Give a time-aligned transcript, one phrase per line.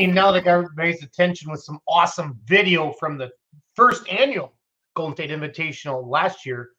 [0.00, 0.14] Evening.
[0.14, 3.30] Now that got everybody's attention with some awesome video from the
[3.76, 4.54] first annual
[4.96, 6.70] Golden State Invitational last year.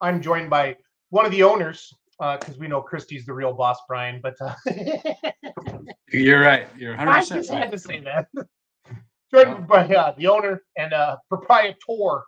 [0.00, 0.76] I'm joined by
[1.10, 4.18] one of the owners because uh, we know Christy's the real boss, Brian.
[4.22, 4.54] But uh,
[6.10, 6.66] you're right.
[6.78, 7.10] You're 100.
[7.10, 8.28] I just had to say that.
[9.30, 12.22] joined by uh, the owner and uh, proprietor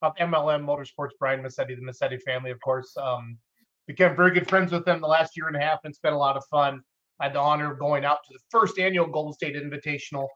[0.00, 2.96] of MLM Motorsports, Brian Massetti, the Massetti family, of course.
[2.96, 3.36] Um,
[3.86, 6.14] became very good friends with them the last year and a half and it's been
[6.14, 6.82] a lot of fun.
[7.22, 10.26] I had the honor of going out to the first annual Golden State Invitational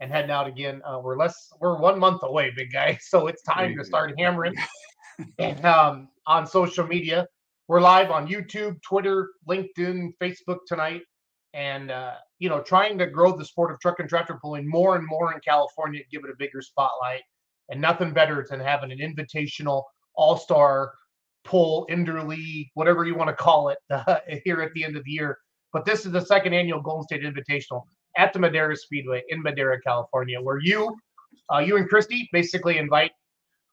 [0.00, 0.82] and heading out again.
[0.84, 2.98] Uh, we're less, we're one month away, big guy.
[3.08, 4.54] So it's time to start hammering.
[5.38, 7.26] and um, on social media,
[7.66, 11.00] we're live on YouTube, Twitter, LinkedIn, Facebook tonight,
[11.54, 14.96] and uh, you know, trying to grow the sport of truck and tractor pulling more
[14.96, 17.22] and more in California, give it a bigger spotlight.
[17.70, 19.84] And nothing better than having an invitational
[20.14, 20.92] all-star
[21.44, 25.10] pull, Inderly, whatever you want to call it, uh, here at the end of the
[25.10, 25.38] year.
[25.74, 27.82] But this is the second annual Golden State Invitational
[28.16, 30.96] at the Madera Speedway in Madera, California, where you,
[31.52, 33.10] uh, you and Christy, basically invite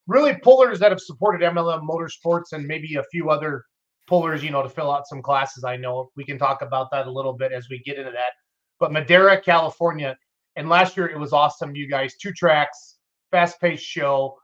[0.07, 3.63] really pullers that have supported MLM Motorsports and maybe a few other
[4.07, 5.63] pullers, you know, to fill out some classes.
[5.63, 8.31] I know we can talk about that a little bit as we get into that.
[8.79, 10.17] But Madera, California,
[10.55, 11.75] and last year it was awesome.
[11.75, 12.97] You guys, two tracks,
[13.29, 14.37] fast-paced show.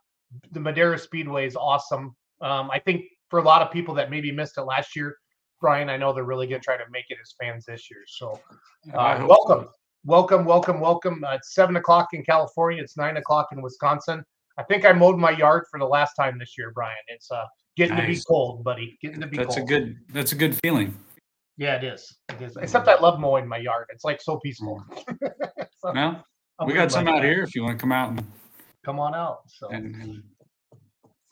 [0.52, 2.14] The Madera Speedway is awesome.
[2.40, 5.16] Um, I think for a lot of people that maybe missed it last year,
[5.60, 8.00] Brian, I know they're really going to try to make it as fans this year.
[8.06, 8.40] So,
[8.94, 9.70] uh, welcome, so.
[10.04, 11.24] welcome, welcome, welcome.
[11.24, 12.82] Uh, it's seven o'clock in California.
[12.82, 14.24] It's nine o'clock in Wisconsin.
[14.58, 16.96] I think I mowed my yard for the last time this year, Brian.
[17.08, 17.44] It's uh,
[17.76, 18.06] getting nice.
[18.06, 18.98] to be cold, buddy.
[19.02, 19.68] Getting to be that's cold.
[19.68, 19.96] a good.
[20.12, 20.96] That's a good feeling.
[21.56, 22.16] Yeah, it is.
[22.28, 22.56] It is.
[22.56, 23.86] Except I love mowing my yard.
[23.90, 24.84] It's like so peaceful.
[25.78, 26.24] so, well,
[26.64, 28.24] we got some out here if you want to come out and
[28.84, 29.40] come on out.
[29.48, 30.22] So and, and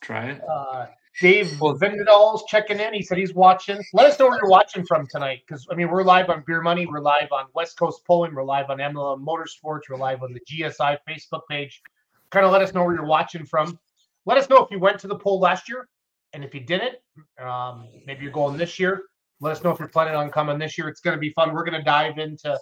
[0.00, 0.42] try it.
[0.48, 0.86] Uh,
[1.20, 2.92] Dave Vendal's checking in.
[2.92, 3.82] He said he's watching.
[3.94, 6.60] Let us know where you're watching from tonight, because I mean we're live on Beer
[6.60, 10.34] Money, we're live on West Coast Pulling, we're live on MLM Motorsports, we're live on
[10.34, 11.80] the GSI Facebook page.
[12.30, 13.78] Kind of let us know where you're watching from.
[14.26, 15.88] Let us know if you went to the poll last year,
[16.34, 16.96] and if you didn't,
[17.40, 19.04] um, maybe you're going this year.
[19.40, 20.88] Let us know if you're planning on coming this year.
[20.88, 21.54] It's going to be fun.
[21.54, 22.58] We're going to dive into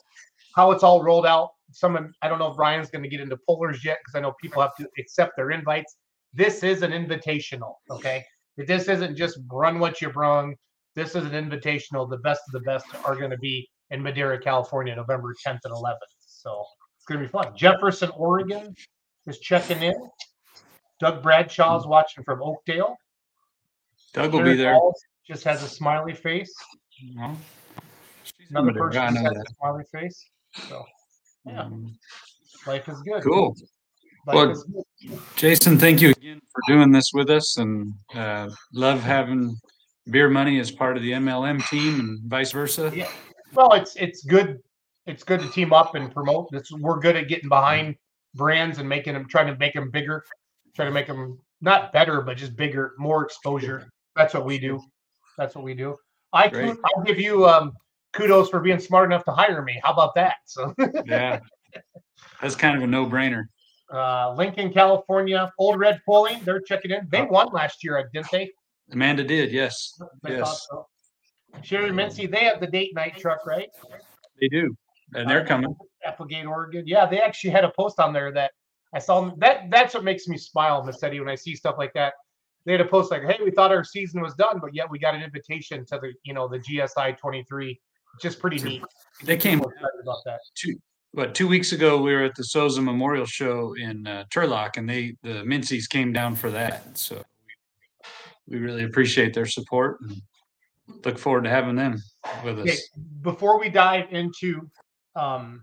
[0.54, 1.50] how it's all rolled out.
[1.72, 4.32] Some I don't know if Ryan's going to get into pollers yet because I know
[4.40, 5.96] people have to accept their invites.
[6.34, 8.24] This is an invitational, okay?
[8.56, 10.54] This isn't just run what you brung.
[10.94, 12.08] This is an invitational.
[12.08, 15.74] The best of the best are going to be in Madera, California, November 10th and
[15.74, 15.96] 11th.
[16.20, 16.64] So
[16.96, 17.56] it's going to be fun.
[17.56, 18.74] Jefferson, Oregon
[19.26, 19.94] is checking in.
[21.00, 22.96] Doug Bradshaw's watching from Oakdale.
[24.12, 24.78] Doug will be there.
[25.26, 26.54] just has a smiley face.
[27.14, 27.36] No.
[28.50, 30.24] Another person just has a smiley face.
[30.68, 30.84] So,
[31.44, 31.98] yeah, um,
[32.66, 33.24] life is good.
[33.24, 33.56] Cool
[34.26, 34.64] well,
[35.36, 39.56] Jason, thank you again for doing this with us, and uh, love having
[40.10, 42.92] beer money as part of the MLM team, and vice versa.
[42.94, 43.10] Yeah.
[43.54, 44.60] Well, it's it's good.
[45.06, 46.50] It's good to team up and promote.
[46.50, 47.96] This we're good at getting behind
[48.34, 50.24] brands and making them, trying to make them bigger,
[50.74, 53.88] trying to make them not better, but just bigger, more exposure.
[54.16, 54.80] That's what we do.
[55.36, 55.96] That's what we do.
[56.32, 56.76] I Great.
[56.84, 57.72] I'll give you um,
[58.12, 59.80] kudos for being smart enough to hire me.
[59.82, 60.36] How about that?
[60.46, 60.74] So
[61.04, 61.40] yeah,
[62.40, 63.44] that's kind of a no brainer
[63.92, 66.42] uh, Lincoln, California, Old Red Pulling.
[66.44, 67.06] They're checking in.
[67.10, 68.50] They won last year, didn't they?
[68.92, 70.00] Amanda did, yes.
[70.24, 70.66] I yes.
[70.70, 70.86] So.
[71.62, 73.68] Sherry Mincy, they have the date night truck, right?
[74.40, 74.76] They do,
[75.14, 75.74] and they're uh, coming.
[76.04, 76.84] Applegate, Oregon.
[76.86, 78.52] Yeah, they actually had a post on there that
[78.94, 79.30] I saw.
[79.38, 82.14] That that's what makes me smile, Massetti, when I see stuff like that.
[82.66, 84.98] They had a post like, "Hey, we thought our season was done, but yet we
[84.98, 87.80] got an invitation to the, you know, the GSI 23."
[88.20, 88.82] Just pretty neat.
[89.24, 90.40] They came about that.
[90.54, 90.76] Two,
[91.14, 94.88] what two weeks ago we were at the Souza Memorial Show in uh, Turlock, and
[94.88, 96.98] they the Mincies came down for that.
[96.98, 97.22] So
[98.48, 100.20] we, really appreciate their support and
[101.04, 102.02] look forward to having them
[102.44, 102.68] with us.
[102.68, 102.76] Okay,
[103.22, 104.68] before we dive into
[105.14, 105.62] um,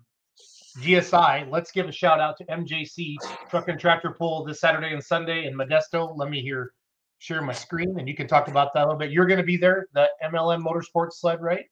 [0.80, 3.18] GSI, let's give a shout out to MJC
[3.50, 6.18] Truck and Tractor Pull this Saturday and Sunday in Modesto.
[6.18, 6.72] Let me hear
[7.20, 9.12] share my screen, and you can talk about that a little bit.
[9.12, 11.66] You're going to be there, the MLM Motorsports sled, right?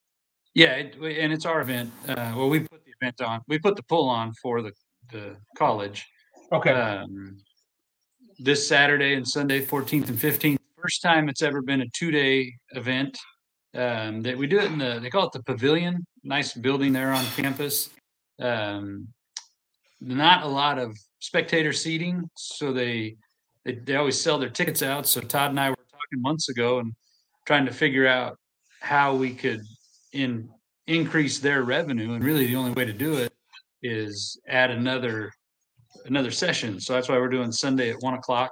[0.53, 1.91] Yeah, it, and it's our event.
[2.07, 3.42] Uh, well, we put event on.
[3.48, 4.72] We put the pull on for the
[5.12, 6.07] the college.
[6.51, 6.72] Okay.
[6.72, 7.38] Um,
[8.40, 10.57] this Saturday and Sunday, 14th and 15th.
[10.81, 13.18] First time it's ever been a two day event.
[13.75, 16.06] Um, that we do it in the they call it the pavilion.
[16.24, 17.90] Nice building there on campus.
[18.40, 19.07] Um,
[20.01, 23.18] not a lot of spectator seating, so they,
[23.66, 25.06] they they always sell their tickets out.
[25.06, 26.94] So Todd and I were talking months ago and
[27.46, 28.38] trying to figure out
[28.80, 29.62] how we could
[30.13, 30.50] in
[30.89, 32.13] increase their revenue.
[32.13, 33.31] And really, the only way to do it
[33.81, 35.31] is add another
[36.06, 36.80] another session.
[36.80, 38.51] So that's why we're doing Sunday at one o'clock.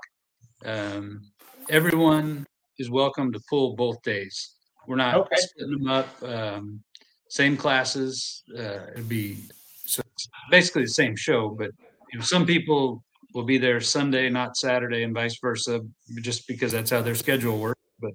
[0.66, 1.22] Um,
[1.70, 2.46] everyone
[2.78, 4.56] is welcome to pull both days.
[4.88, 5.36] We're not okay.
[5.36, 6.24] splitting them up.
[6.24, 6.84] Um,
[7.30, 8.44] same classes.
[8.58, 9.38] Uh, it'd be
[9.86, 10.02] So
[10.50, 11.72] basically the same show, but
[12.14, 13.04] you know, some people
[13.34, 15.82] will be there Sunday, not Saturday, and vice versa,
[16.22, 17.82] just because that's how their schedule works.
[18.00, 18.14] But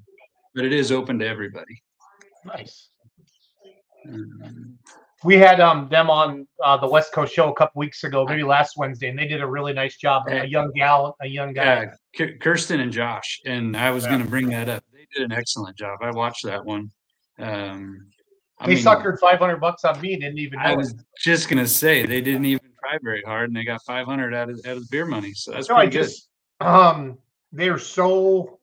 [0.55, 1.83] but it is open to everybody.
[2.45, 2.89] Nice.
[4.09, 4.79] Um,
[5.25, 8.43] We had um them on uh, the West Coast show a couple weeks ago, maybe
[8.43, 10.25] last Wednesday, and they did a really nice job.
[10.29, 11.91] A young gal, a young guy.
[12.19, 14.11] Yeah, Kirsten and Josh, and I was Yeah.
[14.11, 14.83] going to bring that up.
[14.93, 15.99] They did an excellent job.
[16.03, 16.91] I watched that one.
[17.39, 18.09] Um,
[18.59, 20.17] I they mean, suckered 500 bucks on me.
[20.17, 20.65] Didn't even know.
[20.65, 20.77] I it.
[20.77, 24.35] was just going to say they didn't even try very hard, and they got 500
[24.35, 25.33] out of out of the beer money.
[25.35, 26.67] So that's No, I pretty good.
[26.67, 27.19] um
[27.53, 28.59] they are so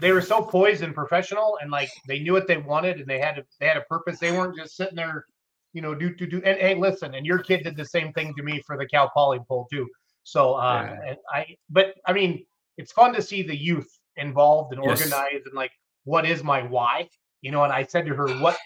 [0.00, 3.18] they were so poised and professional and like they knew what they wanted and they
[3.18, 4.18] had a they had a purpose.
[4.18, 5.26] They weren't just sitting there,
[5.72, 8.34] you know, do do do and hey listen, and your kid did the same thing
[8.36, 9.88] to me for the Cal Poly poll too.
[10.24, 11.10] So uh Yeah.
[11.10, 12.44] and I but I mean
[12.76, 14.98] it's fun to see the youth involved and Yes.
[14.98, 15.72] organized and like
[16.04, 17.08] what is my why?
[17.42, 18.56] You know, and I said to her, What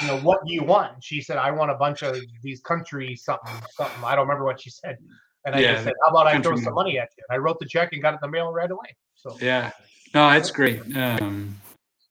[0.00, 1.02] you know, what do you want?
[1.02, 4.02] She said, I want a bunch of these country something, something.
[4.04, 4.96] I don't remember what she said.
[5.44, 7.24] And I Yeah, just said, How about I throw some money at you?
[7.28, 8.96] And I wrote the check and got it in the mail right away.
[9.14, 9.70] So Yeah,
[10.14, 10.80] no, that's great.
[10.96, 11.56] Um,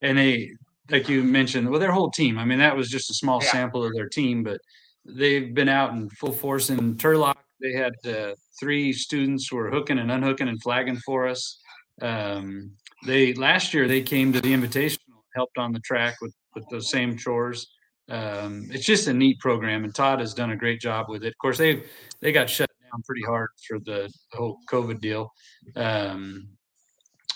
[0.00, 0.52] and they,
[0.90, 2.38] like you mentioned, well, their whole team.
[2.38, 3.50] I mean, that was just a small Yeah.
[3.50, 4.60] sample of their team, but
[5.04, 7.36] they've been out in full force in Turlock.
[7.60, 11.60] They had uh, three students who were hooking and unhooking and flagging for us.
[12.00, 12.72] Um,
[13.06, 14.98] they last year they came to the invitational,
[15.34, 17.66] helped on the track with with those same chores.
[18.08, 21.28] Um, it's just a neat program, and Todd has done a great job with it.
[21.28, 21.84] Of course, they
[22.20, 25.32] they got shut down pretty hard for the, the whole COVID deal.
[25.76, 26.48] Um,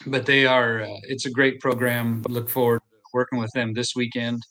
[0.07, 2.23] but they are uh, it's a great program.
[2.29, 4.43] Look forward to working with them this weekend.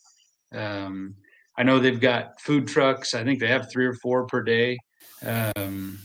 [0.52, 1.14] Um,
[1.58, 3.14] i know they've got food trucks.
[3.14, 4.78] I think they have three or four per day.
[5.24, 5.98] Um,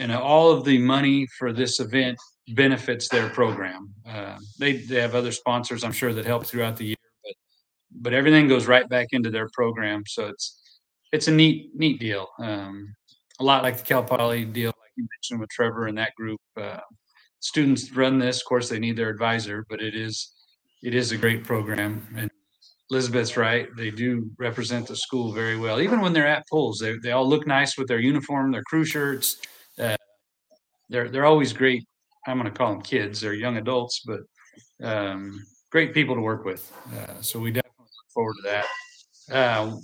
[0.00, 2.18] and all of the money for this event
[2.48, 3.92] benefits their program.
[4.08, 7.34] Uh, they, they have other sponsors i'm sure that help throughout the year but
[7.94, 10.02] but everything goes right back into their program.
[10.06, 10.60] So it's
[11.12, 12.28] it's a neat neat deal.
[12.38, 12.94] Um,
[13.40, 16.40] a lot like the cal poly deal like you mentioned with trevor and that group
[16.60, 16.80] uh,
[17.44, 18.38] students run this.
[18.40, 20.32] Of course, they need their advisor, but it is
[20.82, 22.06] it is a great program.
[22.16, 22.30] And
[22.90, 25.80] Elizabeth's right; they do represent the school very well.
[25.80, 28.84] Even when they're at polls, they they all look nice with their uniform, their crew
[28.84, 29.36] shirts.
[29.78, 29.96] Uh,
[30.88, 31.86] they're they're always great.
[32.26, 34.20] I'm going to call them kids; they're young adults, but
[34.82, 35.38] um,
[35.70, 36.72] great people to work with.
[36.96, 38.66] Uh, so we definitely look forward to that.
[39.34, 39.76] Uh,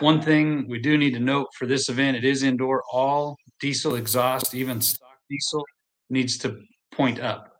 [0.00, 2.82] one thing we do need to note for this event: it is indoor.
[2.92, 5.64] All diesel exhaust, even stock diesel,
[6.10, 6.60] needs to
[6.96, 7.52] point up.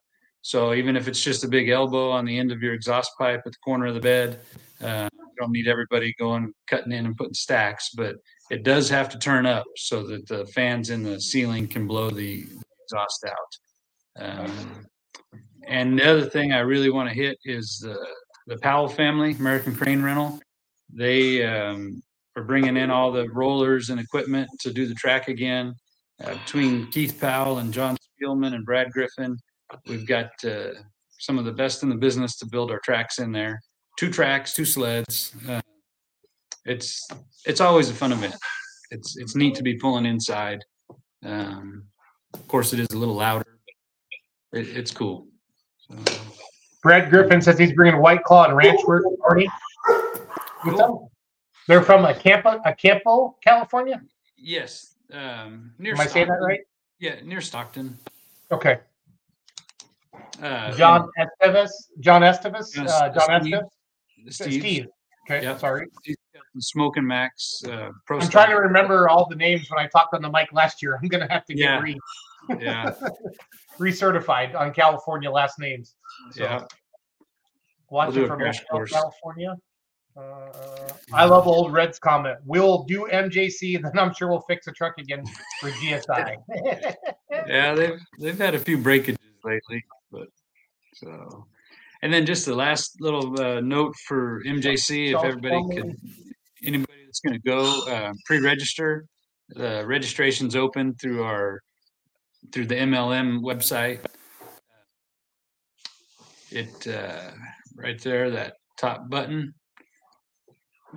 [0.42, 3.42] So even if it's just a big elbow on the end of your exhaust pipe
[3.44, 4.40] at the corner of the bed,
[4.82, 8.16] uh, you don't need everybody going cutting in and putting stacks, but
[8.50, 12.10] it does have to turn up so that the fans in the ceiling can blow
[12.10, 12.44] the
[12.84, 14.24] exhaust out.
[14.24, 14.86] Um,
[15.66, 17.98] and the other thing I really want to hit is the
[18.46, 20.38] the Powell family, American Crane Rental.
[20.92, 22.00] They um,
[22.36, 25.74] are bringing in all the rollers and equipment to do the track again.
[26.24, 29.36] Uh, between Keith Powell and John Spielman and Brad Griffin,
[29.86, 30.70] we've got uh,
[31.18, 33.60] some of the best in the business to build our tracks in there.
[33.98, 35.34] Two tracks, two sleds.
[35.48, 35.60] Uh,
[36.64, 37.06] it's
[37.44, 38.34] it's always a fun event.
[38.90, 40.64] It's it's neat to be pulling inside.
[41.24, 41.84] Um,
[42.34, 43.58] of course, it is a little louder,
[44.52, 45.26] but it, it's cool.
[45.78, 45.96] So,
[46.82, 49.48] Brad Griffin says he's bringing White Claw and Ranch work party.
[50.64, 51.08] them.
[51.68, 54.00] They're from Acampo, a Campo, California.
[54.36, 55.94] yes, um, near.
[55.94, 56.46] Am I saying that Stockton.
[56.46, 56.60] right?
[56.98, 57.96] Yeah, near Stockton.
[58.50, 58.78] Okay.
[60.42, 61.70] Uh, John Esteves,
[62.00, 63.54] John Esteves, Yes, uh, John Steve.
[63.54, 63.62] Esteves,
[64.24, 64.60] and Steve.
[64.60, 64.86] Steve.
[65.28, 65.58] Okay, Yep.
[65.60, 65.86] sorry.
[66.04, 66.14] The
[66.60, 67.62] Smoking Max.
[67.66, 68.32] Uh, Pro I'm Stock.
[68.32, 70.98] trying to remember all the names when I talked on the mic last year.
[71.02, 71.80] I'm gonna have to get Yeah.
[71.80, 71.98] re
[72.60, 72.94] Yeah,
[73.78, 75.96] recertified on California last names.
[76.32, 76.64] So, yeah.
[77.90, 78.92] Watching a from crash Oakdale, course.
[78.92, 79.56] California.
[80.16, 82.38] Uh, I love old Red's comment.
[82.44, 85.24] We'll do MJC, and then I'm sure we'll fix a truck again
[85.60, 86.36] for GSI.
[87.46, 90.28] yeah, they've they've had a few breakages lately, but
[90.94, 91.46] so.
[92.02, 95.96] And then just the last little uh, note for MJC, if everybody could,
[96.62, 99.06] anybody that's going to go, uh, pre-register.
[99.50, 101.62] The registration's open through our
[102.52, 104.00] through the MLM website.
[106.50, 107.30] It uh,
[107.76, 109.54] right there, that top button,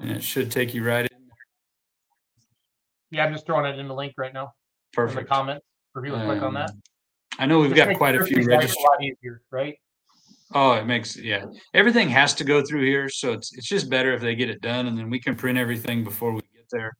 [0.01, 1.17] and it should take you right in.
[3.11, 5.29] yeah, I'm just throwing it in the link right now in the Perfect.
[5.29, 6.71] comments for people to click on Um, that.
[7.37, 8.77] I know we've Just got makes quite a few Christie's registered.
[8.77, 9.75] A lot easier, right?
[10.53, 11.45] Oh, it makes yeah.
[11.73, 14.61] Everything has to go through here, so it's it's just better if they get it
[14.61, 16.97] done, and then we can print everything before we get there.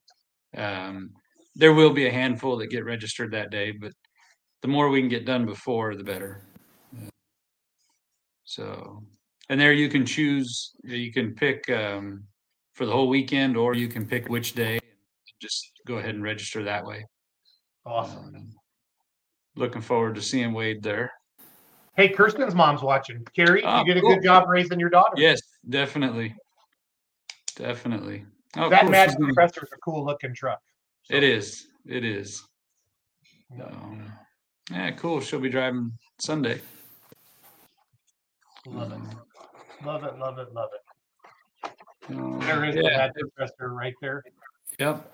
[0.55, 1.11] Um,
[1.55, 3.91] there will be a handful that get registered that day, but
[4.61, 6.45] the more we can get done before, the better.
[8.43, 9.03] So,
[9.49, 10.73] and there you can choose.
[10.83, 12.23] You can pick um,
[12.79, 14.75] for the whole weekend, or you can pick which day.
[14.75, 14.81] And
[15.41, 17.05] just go ahead and register that way.
[17.85, 18.33] Awesome.
[18.33, 18.55] Um,
[19.57, 21.11] looking forward to seeing Wade there.
[21.97, 23.27] Hey, Kirsten's mom's watching.
[23.35, 24.15] Carrie, Oh, you did a cool.
[24.15, 25.15] good job raising your daughter.
[25.17, 26.33] Yes, definitely,
[27.57, 28.23] definitely.
[28.55, 30.61] Oh, that cool, Compressor is a cool looking truck.
[31.03, 31.67] So, It is.
[31.85, 32.47] It is.
[33.57, 33.65] yeah.
[33.65, 34.13] Um,
[34.71, 35.19] yeah, cool.
[35.19, 36.61] She'll be driving Sunday.
[38.65, 38.95] Love it.
[38.95, 39.21] Um,
[39.83, 40.17] Love it.
[40.17, 40.53] Love it.
[40.53, 40.88] Love it.
[42.09, 42.97] There is the yeah.
[42.97, 44.23] Mad Compressor right there.
[44.79, 45.13] Yep.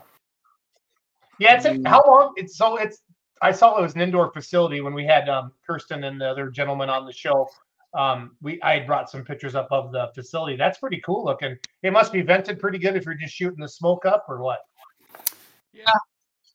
[1.39, 1.87] Yeah, it's a, Mm.
[1.87, 2.33] how long?
[2.37, 3.01] It's so it's.
[3.41, 6.49] I saw it was an indoor facility when we had um, Kirsten and the other
[6.49, 7.49] gentleman on the show.
[7.93, 10.55] Um, we I had brought some pictures up of the facility.
[10.55, 11.57] That's pretty cool looking.
[11.83, 14.59] It must be vented pretty good if you're just shooting the smoke up or what.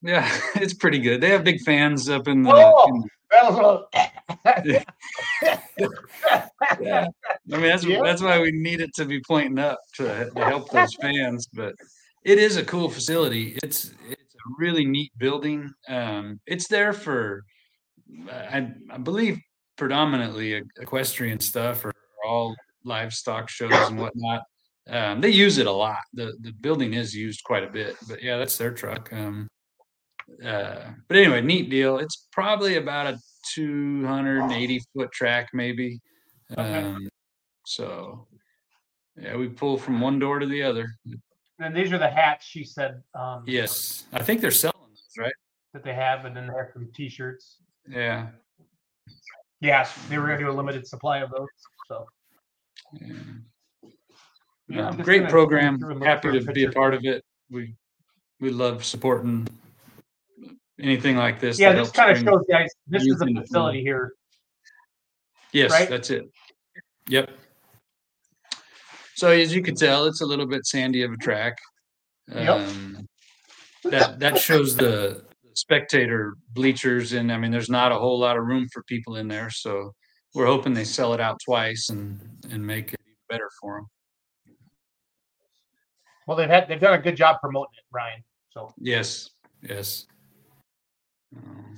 [0.02, 1.21] Yeah, it's pretty good.
[1.21, 2.52] They have big fans up in the.
[2.52, 2.87] Oh!
[2.88, 3.85] in- That was
[4.45, 4.85] a Yeah.
[6.80, 7.07] yeah.
[7.52, 8.00] I mean, that's Yeah.
[8.02, 11.47] that's why we need it to be pointing up to, to help those fans.
[11.52, 11.75] But
[12.25, 13.59] it is a cool facility.
[13.62, 15.73] It's it's a really neat building.
[15.88, 17.45] Um, it's there for,
[18.30, 19.38] I, I believe,
[19.76, 21.92] predominantly equestrian stuff or,
[22.26, 22.54] all
[22.85, 24.42] livestock shows and whatnot.
[24.88, 25.97] Um, they use it a lot.
[26.12, 27.97] the The building is used quite a bit.
[28.09, 29.11] But yeah, that's their truck.
[29.12, 29.49] Um,
[30.45, 31.99] uh, but anyway, neat deal.
[31.99, 33.19] It's probably about a
[33.55, 36.01] 280 foot track, maybe.
[36.53, 36.83] Okay.
[36.83, 37.09] Um,
[37.67, 38.27] so
[39.17, 40.89] yeah, we pull from one door to the other.
[41.59, 45.33] and these are the hats she said um, Yes, I think they're selling those, right?
[45.73, 47.59] that they have, and then they have some T-shirts.
[47.89, 48.29] Yeah.
[49.61, 51.49] Yes, they were gonna do a limited supply of those.
[51.87, 52.07] So
[53.01, 53.13] yeah.
[54.69, 55.75] Yeah, I'm just great program.
[55.75, 57.25] go through and look Happy to be a part of it.
[57.51, 57.75] We
[58.41, 59.47] we love supporting
[60.81, 61.59] anything like this.
[61.59, 62.69] yeah, this kind of shows guys.
[62.87, 64.13] This is a facility here.
[65.53, 65.89] Yes, right?
[65.89, 66.31] that's it.
[67.09, 67.31] Yep.
[69.15, 71.59] So as you can tell, it's a little bit sandy of a track.
[72.33, 72.49] Yep.
[72.49, 73.09] Um,
[73.85, 78.45] that that shows the spectator bleachers, and I mean, there's not a whole lot of
[78.45, 79.51] room for people in there.
[79.51, 79.93] So
[80.35, 82.21] we're hoping they sell it out twice and
[82.51, 83.87] and make it even better for them.
[86.27, 88.23] Well, they've had they've done a good job promoting it, Ryan.
[88.51, 89.31] So Yes,
[89.63, 90.07] yes.
[91.37, 91.77] Um,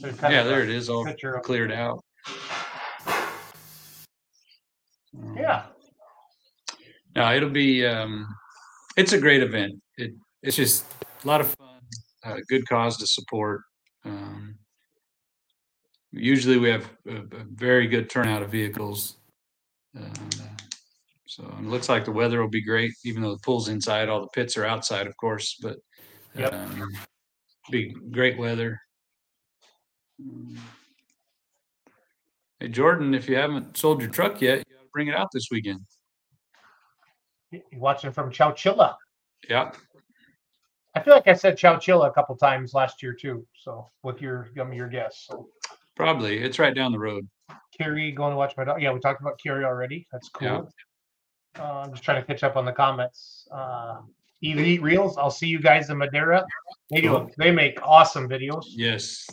[0.00, 1.06] yeah, there it is, all
[1.42, 2.02] cleared out.
[5.14, 5.66] Um, Yeah,
[7.14, 8.26] No, it'll be um
[8.96, 9.80] it's a great event.
[9.96, 10.84] It it's just
[11.24, 11.80] a lot of fun,
[12.24, 13.62] uh, good cause to support.
[14.04, 14.56] Um
[16.12, 19.16] usually we have a, a very good turnout of vehicles.
[19.96, 20.12] Um,
[21.26, 24.20] so it looks like the weather will be great, even though the pool's inside, all
[24.20, 25.78] the pits are outside, of course, but
[26.34, 26.52] Yep.
[26.54, 26.92] um,
[27.70, 28.80] be great weather.
[32.60, 35.48] Hey Jordan, if you haven't sold your truck yet, you gotta bring it out this
[35.50, 35.80] weekend.
[37.50, 38.96] you're watching from Chowchilla.
[39.48, 39.72] Yeah.
[40.94, 43.46] I feel like I said Chowchilla a couple times last year too.
[43.54, 45.48] So with your um, your guess, so
[45.94, 46.38] Probably.
[46.38, 47.28] It's right down the road.
[47.78, 48.80] Carrie going to watch my dog.
[48.80, 50.06] Yeah, we talked about Carrie already.
[50.10, 50.60] That's Yeah.
[50.60, 50.72] cool.
[51.58, 53.46] Uh, I'm just trying to catch up on the comments.
[53.50, 53.98] Uh,
[54.42, 55.16] Elite Reels.
[55.16, 56.44] I'll see you guys in Madera.
[56.90, 57.28] They do.
[57.38, 58.64] They make awesome videos.
[58.68, 59.26] Yes.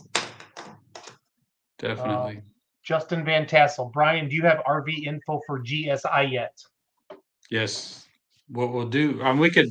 [1.79, 2.41] Definitely.
[2.83, 3.91] Justin Van Tassel.
[3.93, 6.57] Brian, do you have RV info for GSI yet?
[7.49, 8.05] yes.
[8.47, 9.69] What we'll do, um, we could,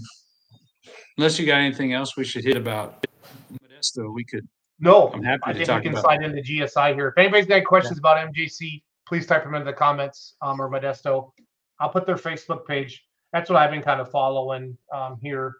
[1.17, 3.05] unless you got anything else we should hit about
[3.53, 4.47] Modesto, we could,
[4.79, 7.09] No, I'm happy I to think talk we can slide into GSI here.
[7.09, 11.33] If anybody's got questions about MJC, please type them into the comments um, or Modesto.
[11.81, 13.05] I'll put their Facebook page.
[13.33, 15.57] That's what I've been kind of following um, here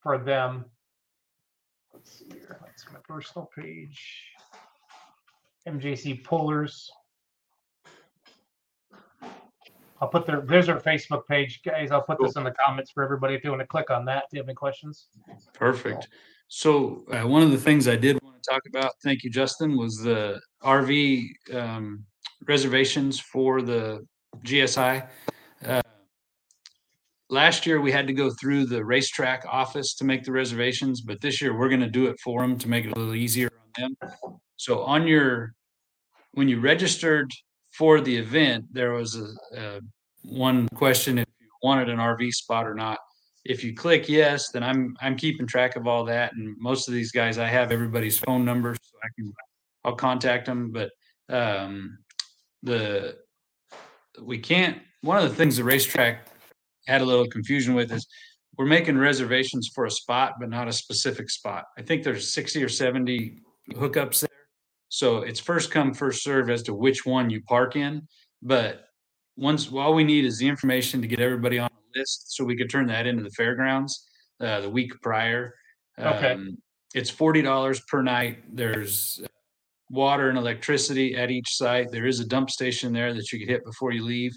[0.00, 0.64] for them.
[1.92, 2.58] Let's see here.
[2.64, 4.24] That's my personal page.
[5.68, 6.90] MJC Pullers.
[10.00, 11.90] I'll put their there's their Facebook page, guys.
[11.90, 14.24] I'll put this in the comments for everybody if you want to click on that.
[14.24, 15.08] If you have any questions.
[15.52, 16.08] perfect.
[16.48, 19.76] So, uh, one of the things I did want to talk about, thank you, Justin,
[19.76, 22.04] was the RV um,
[22.48, 24.04] reservations for the
[24.44, 25.06] GSI.
[25.64, 25.82] Uh,
[27.30, 31.20] last year we had to go through the racetrack office to make the reservations, but
[31.20, 33.50] this year we're going to do it for them to make it a little easier
[33.76, 34.10] on them.
[34.56, 35.54] So on your
[36.32, 37.30] when you registered
[37.72, 39.80] for the event, there was a, a
[40.22, 42.98] one question if you wanted an RV spot or not.
[43.44, 46.94] If you click yes, then I'm I'm keeping track of all that, and most of
[46.94, 49.32] these guys I have everybody's phone number, so I can
[49.84, 50.72] I'll contact them.
[50.72, 50.90] But
[51.30, 51.98] um,
[52.62, 53.16] the
[54.20, 54.78] we can't.
[55.00, 56.26] One of the things the racetrack
[56.86, 58.06] had a little confusion with is
[58.58, 61.64] we're making reservations for a spot, but not a specific spot.
[61.78, 63.38] I think there's 60 or 70
[63.72, 64.28] hookups there.
[64.88, 68.06] So it's first come, first serve as to which one you park in.
[68.42, 68.84] But
[69.36, 72.56] once all we need is the information to get everybody on the list so we
[72.56, 74.06] could turn that into the fairgrounds.
[74.40, 75.54] uh, the week prior.
[75.98, 76.32] Okay.
[76.32, 76.56] Um,
[76.94, 78.38] it's forty dollars per night.
[78.52, 79.20] There's
[79.90, 81.90] water and electricity at each site.
[81.90, 84.32] There is a dump station there that you could hit before you leave.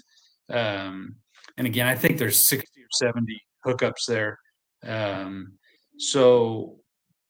[0.50, 1.16] Um,
[1.56, 4.38] and again, I think there's sixty or seventy hookups there.
[4.86, 5.52] Um,
[5.98, 6.76] so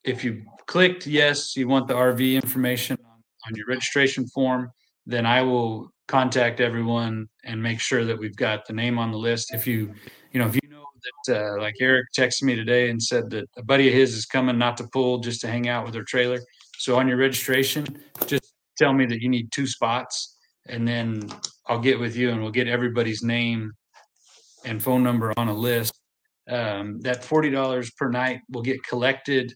[0.04, 4.70] if you clicked yes, you want the RV information on, on your registration form,
[5.06, 9.18] then I will contact everyone and make sure that we've got the name on the
[9.18, 9.54] list.
[9.54, 9.92] If you,
[10.32, 10.84] you know, if you know
[11.26, 14.26] that, uh, like Eric texted me today and said that a buddy of his is
[14.26, 16.40] coming not to pull, just to hang out with their trailer.
[16.78, 17.86] So on your registration,
[18.26, 21.22] just tell me that you need two spots and then
[21.66, 23.72] I'll get with you and we'll get everybody's name
[24.64, 25.92] and phone number on a list.
[26.48, 29.54] Um, that forty dollars per night will get collected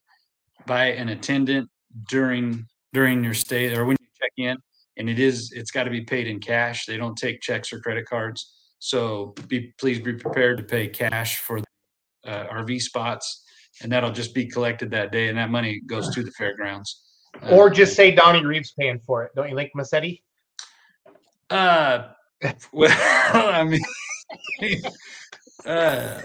[0.67, 1.69] by an attendant
[2.09, 4.57] during during your stay or when you check in.
[4.97, 6.87] And it is it's got to be paid in cash.
[6.87, 8.55] They don't take checks or credit cards.
[8.79, 11.59] So be please be prepared to pay cash for
[12.27, 13.45] uh, RV spots,
[13.83, 17.03] and that'll just be collected that day, and that money goes to the fairgrounds.
[17.51, 19.33] Or Um, just say Donnie Reeves paying for it.
[19.37, 20.23] Don't you think, Massetti?
[21.51, 22.09] Uh,
[22.73, 22.91] well,
[23.35, 23.81] I mean,
[25.67, 26.21] uh,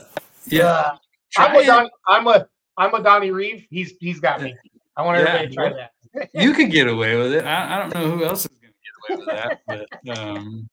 [0.47, 0.63] yeah.
[0.65, 0.97] Uh,
[1.37, 1.65] I'm it.
[1.65, 3.65] Don, I'm a I'm a Donnie Reeve.
[3.69, 4.55] He's he's got me.
[4.95, 6.29] I want Yeah, everybody to try that.
[6.33, 7.45] You could get away with it.
[7.45, 10.69] I, I don't know who else is going to get away with that, but um,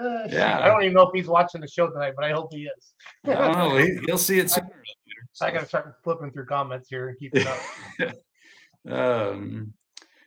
[0.00, 0.58] Uh, Yeah.
[0.60, 2.92] I don't even know if he's watching the show tonight, but I hope he is.
[3.26, 3.76] I don't know.
[3.76, 5.28] He, he'll see it sooner or later.
[5.42, 8.14] I gotta start flipping through comments here and keep it up.
[8.88, 9.72] Um,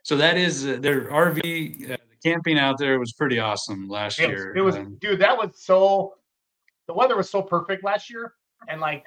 [0.03, 1.91] so that is uh, their RV.
[1.91, 4.55] Uh, camping out there was pretty awesome last It was, year.
[4.55, 6.13] it was Um, dude, that was so
[6.87, 8.33] the weather was so perfect last year,
[8.67, 9.05] and like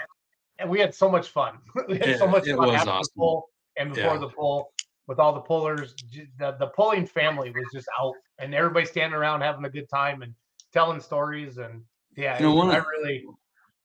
[0.59, 1.59] and we had so much fun.
[1.89, 3.11] we had so much fun after awesome.
[3.15, 4.21] the pull and before Yeah.
[4.21, 4.73] the pull
[5.07, 5.95] with all the pullers.
[6.39, 10.23] The, the pulling family was just out and everybody standing around having a good time
[10.23, 10.35] and
[10.73, 11.83] telling stories and
[12.17, 13.25] yeah, You know, I really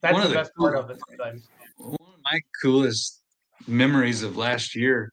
[0.02, 1.48] that's the the best part of it sometimes.
[1.78, 3.22] one of my coolest
[3.68, 5.12] memories of last year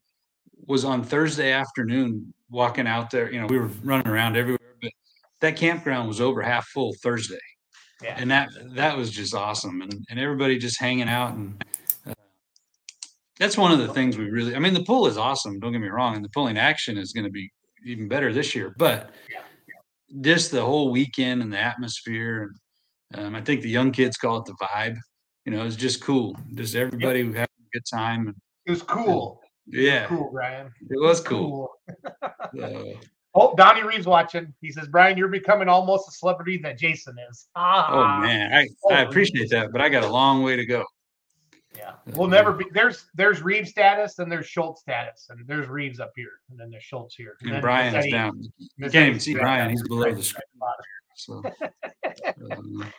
[0.66, 3.30] was on Thursday afternoon walking out there.
[3.30, 4.92] You know, we were running around everywhere, but
[5.40, 7.38] that campground was over half full Thursday.
[8.02, 8.16] Yeah.
[8.18, 9.82] and that that was just awesome.
[9.82, 11.64] And, and everybody just hanging out and
[12.06, 12.14] uh,
[13.38, 15.80] that's one of the things we really i mean the pool is awesome don't get
[15.80, 17.50] me wrong and the pulling action is going to be
[17.84, 19.10] even better this year but
[20.20, 22.50] just the whole weekend and the atmosphere
[23.12, 24.96] and um, i think the young kids call it the vibe
[25.48, 26.36] you know it's just cool.
[26.54, 29.40] Just everybody having a good time and It was cool.
[29.72, 30.06] It was yeah.
[30.06, 30.70] cool, Brian.
[30.90, 31.70] it was cool.
[32.54, 32.94] So,
[33.34, 34.52] Oh, Donnie Reeves watching.
[34.60, 37.46] He says, Brian, you're becoming almost a celebrity that Jason is.
[37.56, 40.64] oh Ah, man i i holy appreciate that but i got a long way to
[40.66, 40.84] go
[41.76, 42.64] Yeah, we'll never be.
[42.72, 46.70] There's there's Reeves status and there's Schultz status, and there's Reeves up here, and then
[46.70, 47.36] there's Schultz here.
[47.42, 49.70] and then brian's Massetti- down you can't even see brian down.
[49.70, 50.42] he's below the screen.
[51.14, 51.42] So,
[52.52, 52.92] um,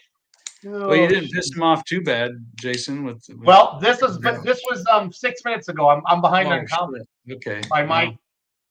[0.67, 3.05] Oh, well, you didn't piss him off too bad, Jason.
[3.05, 5.87] With, with Well, this was but this was um six minutes ago.
[5.89, 7.07] I'm I'm behind Oh, on comment.
[7.31, 7.61] okay.
[7.71, 8.17] I well, might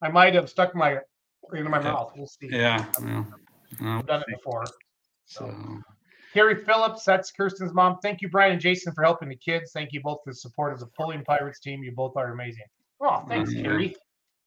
[0.03, 0.99] I might have stuck my
[1.57, 2.11] into my mouth.
[2.15, 2.49] We'll see.
[2.51, 2.85] Yeah.
[3.01, 3.25] Well,
[3.81, 4.65] I've done it before.
[5.25, 5.53] so
[6.33, 7.97] Carrie Phillips, that's Kirsten's mom.
[8.03, 9.71] Thank you, Brian and Jason, for helping the kids.
[9.73, 11.83] Thank you both for the support of the Pulling Pirates team.
[11.83, 12.65] You both are amazing.
[13.01, 13.63] Oh, thanks, Mhm.
[13.63, 13.95] Carrie.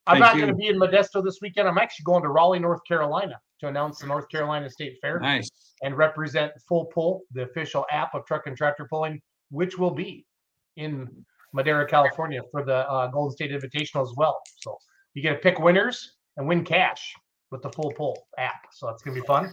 [0.07, 1.69] I'm Thank not going to be in Modesto this weekend.
[1.69, 5.49] I'm actually going to Raleigh, North Carolina to announce the North Carolina State Fair nice.
[5.83, 10.27] and represent Full Pull, the official app of truck and tractor pulling, which will be
[10.77, 11.09] in
[11.53, 14.41] Madera, California for the uh, Golden State Invitational as well.
[14.61, 14.77] So
[15.15, 17.15] you get to pick winners and win cash
[17.51, 18.67] with the Full Pull app.
[18.73, 19.53] So that's going to be fun.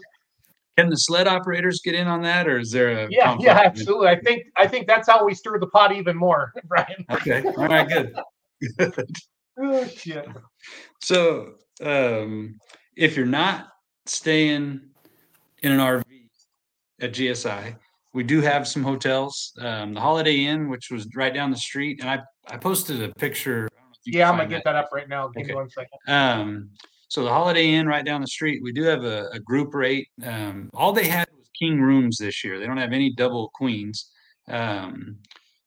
[0.78, 3.46] Can the sled operators get in on that, or is there a Yeah, conflict?
[3.46, 4.08] yeah, absolutely.
[4.08, 7.06] I think I think that's how we stir the pot even more, Brian.
[7.12, 7.44] Okay.
[7.58, 7.88] All right.
[7.90, 8.16] Good.
[9.62, 10.26] Oh shit.
[11.02, 12.56] So, um,
[12.96, 13.68] if you're not
[14.06, 14.80] staying
[15.64, 16.04] in an RV
[17.02, 17.76] at GSI,
[18.14, 19.52] we do have some hotels.
[19.60, 23.14] Um, the Holiday Inn, which was right down the street, and I I posted a
[23.16, 23.68] picture.
[24.08, 25.28] I don't know if you Yeah, I'm gonna get that up right now.
[25.30, 26.00] Give me one second.
[26.08, 26.70] Um,
[27.10, 30.08] so the Holiday Inn right down the street, we do have a, a group rate.
[30.24, 32.60] Um, all they had was king rooms this year.
[32.60, 34.12] They don't have any double queens.
[34.48, 35.18] Um,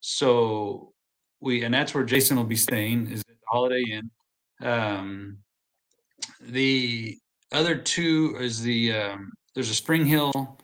[0.01, 0.93] so
[1.41, 4.11] we, and that's where Jason will be staying is at the Holiday Inn.
[4.63, 5.39] Um,
[6.41, 7.19] the
[7.51, 10.59] other two is the, um, there's a Spring Hill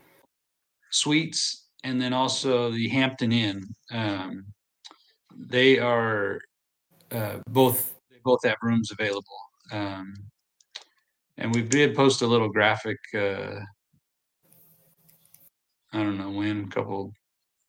[0.91, 3.63] Suites and then also the Hampton Inn.
[3.91, 4.47] Um,
[5.37, 6.41] they are,
[7.13, 9.39] uh, both, they both have rooms available.
[9.73, 10.15] Um,
[11.37, 12.99] and we did post a little graphic.
[13.15, 13.61] Uh,
[15.93, 17.13] I don't know when, a couple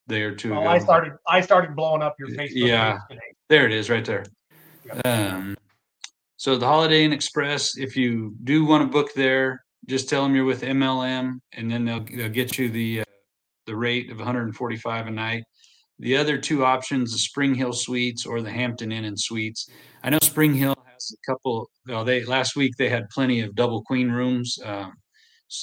[0.07, 0.69] day or two Well, ago.
[0.69, 2.97] I started I started blowing up your Facebook yeah.
[3.47, 4.25] There it is, right there.
[4.85, 5.07] Yep.
[5.07, 5.57] Um,
[6.37, 10.35] so the Holiday Inn Express, if you do want to book there, just tell them
[10.35, 13.05] you're with MLM, and then they'll they'll get you the uh,
[13.65, 15.43] the rate of 145 a night.
[15.99, 19.69] The other two options, the Spring Hill Suites or the Hampton Inn and Suites.
[20.01, 21.69] I know Spring Hill has a couple.
[21.87, 24.57] Well, they last week they had plenty of double queen rooms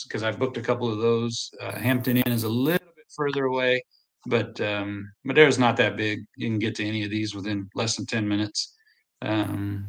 [0.04, 1.50] because I booked a couple of those.
[1.60, 3.82] Uh, Hampton Inn is a little bit further away,
[4.26, 6.20] but um, Madera's not that big.
[6.36, 8.74] You can get to any of these within less than ten minutes.
[9.22, 9.88] Um,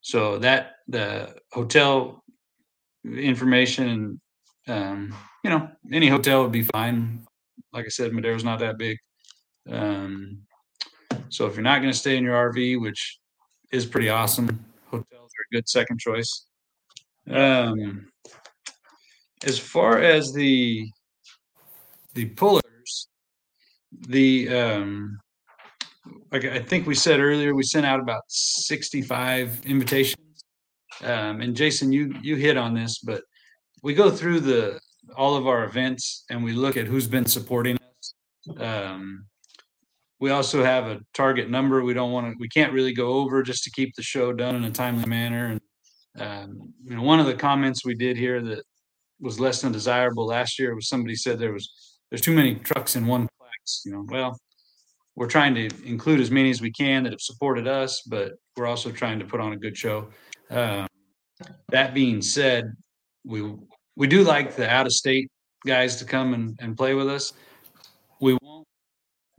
[0.00, 2.24] so that the hotel
[3.04, 4.20] information,
[4.68, 7.26] um, you know, any hotel would be fine.
[7.74, 8.96] Like I said, Madera's not that big.
[9.68, 10.42] Um,
[11.28, 13.18] so if you're not going to stay in your RV, which
[13.72, 16.46] is pretty awesome, hotels are a good second choice.
[17.30, 18.10] Um,
[19.44, 20.88] as far as the
[22.14, 23.08] the pullers,
[24.08, 25.18] the um,
[26.32, 30.44] like I think we said earlier, we sent out about 65 invitations.
[31.02, 33.22] Um, and Jason, you you hit on this, but
[33.82, 34.80] we go through the
[35.16, 38.14] all of our events and we look at who's been supporting us.
[38.58, 39.26] Um,
[40.20, 41.82] we also have a target number.
[41.82, 42.36] We don't want to.
[42.38, 45.46] We can't really go over just to keep the show done in a timely manner.
[45.46, 45.60] And
[46.18, 48.62] um, you know, one of the comments we did here that
[49.18, 52.96] was less than desirable last year was somebody said there was there's too many trucks
[52.96, 53.82] in one class.
[53.86, 54.38] You know, well,
[55.16, 58.66] we're trying to include as many as we can that have supported us, but we're
[58.66, 60.08] also trying to put on a good show.
[60.50, 60.86] Um,
[61.70, 62.74] that being said,
[63.24, 63.54] we
[63.96, 65.30] we do like the out of state
[65.66, 67.32] guys to come and, and play with us.
[68.20, 68.36] We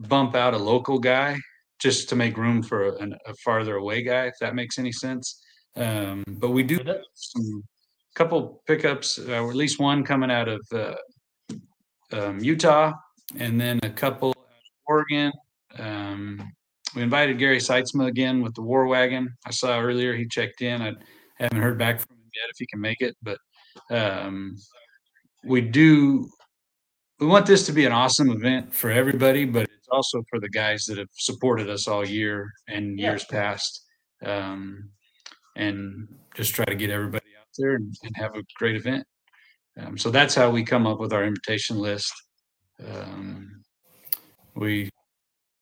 [0.08, 1.38] bump out a local guy
[1.80, 5.42] just to make room for a, a farther away guy, if that makes any sense.
[5.76, 7.64] Um, but we do have some
[8.16, 10.96] couple pickups, uh, or at least one coming out of uh,
[12.12, 12.92] um, Utah,
[13.38, 14.34] and then a couple
[14.88, 15.32] Oregon.
[15.80, 16.52] Um,
[16.96, 19.34] we invited Gary Seitzma again with the War Wagon.
[19.46, 20.82] I saw earlier he checked in.
[20.82, 20.94] I
[21.38, 23.38] haven't heard back from him yet if he can make it, but
[23.90, 24.58] um,
[25.46, 26.30] we do.
[27.20, 30.86] We want this to be an awesome event for everybody, but also for the guys
[30.86, 33.10] that have supported us all year and Yeah.
[33.10, 33.86] years past,
[34.26, 34.90] um,
[35.56, 39.06] and just try to get everybody out there and, and have a great event.
[39.78, 42.12] Um, so that's how we come up with our invitation list.
[42.86, 43.64] Um,
[44.56, 44.90] we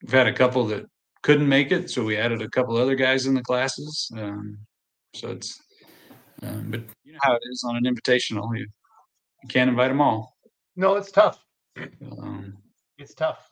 [0.02, 0.86] we've had a couple that
[1.22, 4.10] couldn't make it, so we added a couple other guys in the classes.
[4.16, 4.58] Um,
[5.14, 5.60] so it's,
[6.42, 8.56] um, but you know how it is on an invitational.
[8.56, 8.66] You,
[9.42, 10.34] you can't invite them all.
[10.76, 11.44] No, it's tough.
[11.76, 12.56] Um,
[12.98, 13.49] It's tough.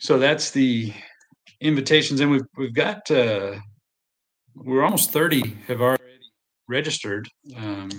[0.00, 0.92] So that's the
[1.60, 3.56] invitations, and we've we've got uh,
[4.54, 6.02] we're almost thirty have already
[6.68, 7.28] registered.
[7.56, 7.90] Um,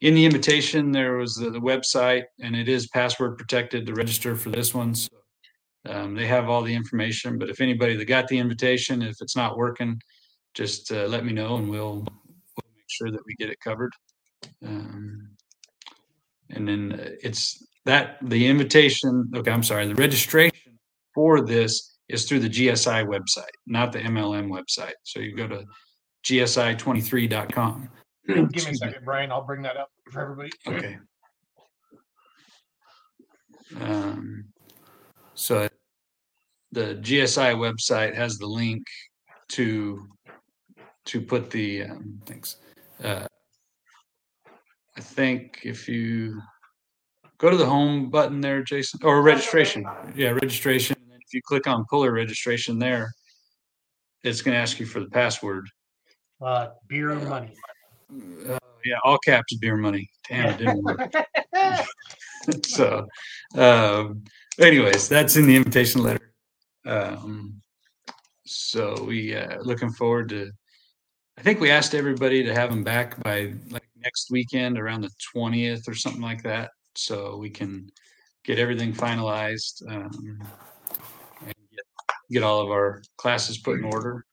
[0.00, 4.34] in the invitation, there was the, the website, and it is password protected to register
[4.36, 4.94] for this one.
[4.94, 5.08] So,
[5.86, 7.38] um, they have all the information.
[7.38, 10.00] But if anybody that got the invitation, if it's not working,
[10.54, 13.92] just uh, let me know, and we'll, we'll make sure that we get it covered.
[14.64, 15.30] Um,
[16.50, 19.30] and then uh, it's that the invitation.
[19.34, 19.86] Okay, I'm sorry.
[19.86, 20.65] The registration
[21.16, 24.92] for this is through the GSI website, not the MLM website.
[25.02, 25.64] So you go to
[26.24, 27.88] gsi23.com.
[28.28, 29.32] Give me a second, Brian.
[29.32, 30.50] I'll bring that up for everybody.
[30.66, 30.98] Okay.
[33.80, 34.44] Um,
[35.34, 35.68] so
[36.72, 38.84] the GSI website has the link
[39.50, 40.06] to
[41.06, 42.56] to put the um, thanks.
[43.02, 43.26] Uh,
[44.96, 46.40] I think if you
[47.38, 49.84] go to the home button there, Jason, or registration,
[50.16, 50.96] yeah, registration.
[51.26, 53.10] If you click on puller registration there,
[54.22, 55.66] it's going to ask you for the password.
[56.40, 57.54] Uh, beer money.
[58.48, 60.08] Uh, yeah, all caps beer money.
[60.28, 61.00] Damn, it didn't work.
[62.64, 63.06] so
[63.56, 64.22] um
[64.58, 66.32] anyways that's in the invitation letter
[66.86, 67.60] um
[68.44, 70.50] so we uh looking forward to
[71.38, 75.10] i think we asked everybody to have them back by like next weekend around the
[75.34, 77.88] 20th or something like that so we can
[78.44, 80.38] get everything finalized um
[82.30, 83.94] get, all of our classes put in mm-hmm.
[83.94, 84.26] order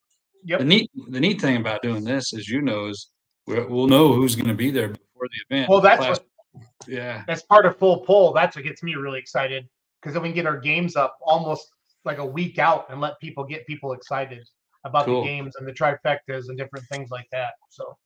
[0.44, 0.62] the Yep.
[0.62, 3.12] neat the neat thing about doing this as you know is
[3.48, 6.20] we'll, we'll know who's going to be there before the event Well, that's Class-
[6.52, 8.34] what, yeah that's part of full pull.
[8.34, 9.68] That's what gets me really excited
[10.02, 11.68] because then we can get our games up almost
[12.04, 14.46] like a week out and let people get people excited
[14.86, 15.22] about Cool.
[15.22, 17.54] the games and the trifectas and different things like that.
[17.70, 17.98] So,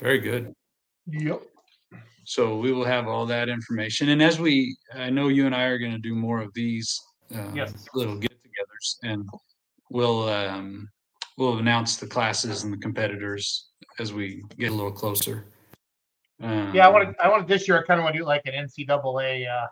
[0.00, 0.52] very good
[1.12, 1.42] yep.
[2.24, 4.10] So we will have all that information.
[4.10, 7.00] And as we, I know you and I are going to do more of these
[7.34, 7.86] um, Yes.
[7.94, 9.28] little get-togethers, and
[9.90, 10.88] we'll um,
[11.36, 15.46] we'll announce the classes and the competitors as we get a little closer.
[16.42, 17.24] Um, Yeah, I want to.
[17.24, 17.78] I want this year.
[17.78, 19.66] I kind of want to do like an NCAA uh,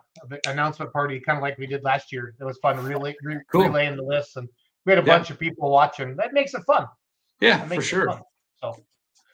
[0.47, 2.35] announcement party, kind of like we did last year.
[2.39, 3.65] It was fun Really, relay, re- Cool.
[3.65, 4.49] relaying the lists, and
[4.85, 5.17] we had a Yeah.
[5.17, 6.17] bunch of people watching.
[6.17, 6.87] That makes it fun.
[7.41, 8.11] Yeah, for sure.
[8.11, 8.23] fun.
[8.61, 8.85] So,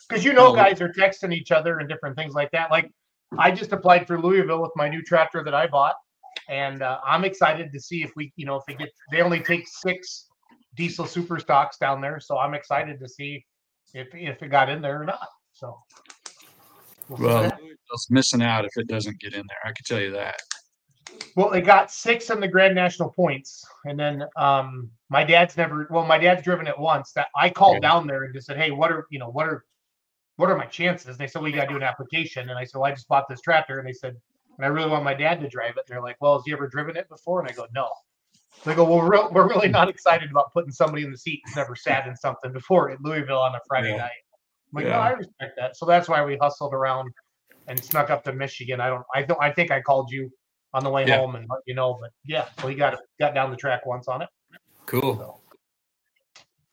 [0.08, 2.70] because you know, Well- guys are texting each other and different things like that.
[2.70, 2.90] Like,
[3.38, 5.96] I just applied for Louisville with my new tractor that I bought,
[6.48, 9.40] and uh, I'm excited to see if we, you know, if they get, they only
[9.40, 10.28] take six
[10.74, 13.44] diesel super stocks down there, so I'm excited to see
[13.94, 15.28] if if it got in there or not.
[15.52, 15.78] So,
[17.08, 17.42] we'll Well.
[17.42, 19.58] Louisville's missing out if it doesn't get in there.
[19.64, 20.36] I can tell you that.
[21.36, 25.86] Well, they got six in the Grand National points, and then um, my dad's never.
[25.90, 27.12] Well, my dad's driven it once.
[27.12, 27.88] That I called Yeah.
[27.90, 29.64] down there and just said, "Hey, what are you know what are
[30.36, 32.58] what are my chances?" And They said, "Well, you got to do an application." And
[32.58, 34.16] I said, "Well, I just bought this tractor," and they said,
[34.56, 36.68] "And I really want my dad to drive it." They're like, "Well, has he ever
[36.68, 37.88] driven it before?" And I go, "No."
[38.64, 41.56] They go, "Well, we're, we're really not excited about putting somebody in the seat who's
[41.56, 43.96] never sat in something before at Louisville on a Friday Yeah.
[43.98, 44.10] night."
[44.72, 44.90] I'm like, Yeah.
[44.92, 47.12] "No, I respect that." So that's why we hustled around
[47.66, 48.80] and snuck up to Michigan.
[48.80, 49.04] I don't.
[49.14, 49.40] I don't.
[49.42, 50.30] I think I called you
[50.72, 51.18] on the way Yeah.
[51.18, 51.98] home and let you know.
[52.00, 54.28] But yeah, we he got got down the track once on it.
[54.86, 55.40] Cool.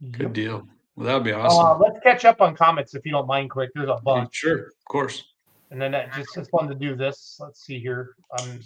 [0.02, 0.12] Yep.
[0.18, 0.68] Good deal.
[0.96, 1.80] Well, that would be Uh, awesome.
[1.82, 3.70] let's catch up on comments if you don't mind, quick.
[3.74, 4.58] There's a bunch, sure.
[4.68, 5.24] Of course.
[5.72, 7.38] And then that just it's fun to do this.
[7.40, 8.16] Let's see here.
[8.40, 8.60] Um,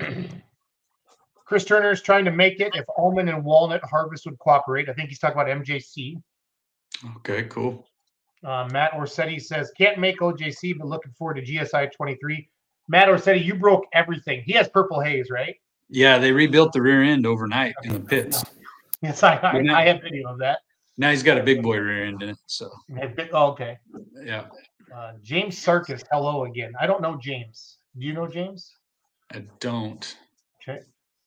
[1.44, 4.88] Chris Turner is trying to make it if almond and walnut harvest would cooperate.
[4.88, 6.22] I think he's talking about MJC.
[7.18, 7.84] Okay, cool.
[8.44, 12.48] Uh, Matt Orsetti says can't make OJC, but looking forward to GSI 23.
[12.88, 14.42] Matt Orsetti, you broke everything.
[14.46, 15.56] He has purple haze, right?
[15.88, 18.42] Yeah, they rebuilt the rear end overnight in the pits.
[19.02, 20.58] Yes, I I, now- I have video of that.
[20.98, 22.36] Now he's got a big boy rear end in it.
[22.44, 23.78] So I have vi- oh, okay.
[24.22, 24.44] yeah,
[24.94, 26.72] Uh, James Sarkis, hello again.
[26.80, 27.78] I don't know James.
[27.98, 28.74] Do you know James?
[29.32, 30.16] I don't.
[30.62, 30.80] Okay.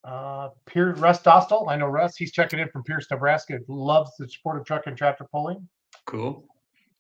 [0.04, 1.70] Uh, Pier Russ Dostal.
[1.70, 2.18] I know Russ.
[2.18, 3.60] He's checking in from Pierce, Nebraska.
[3.68, 5.68] Loves the sport of truck and tractor pulling.
[6.06, 6.46] Cool.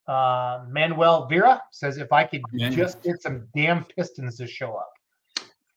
[0.08, 2.76] Uh, Manuel Vera says if I could Manuel.
[2.76, 4.92] just get some damn pistons to show up.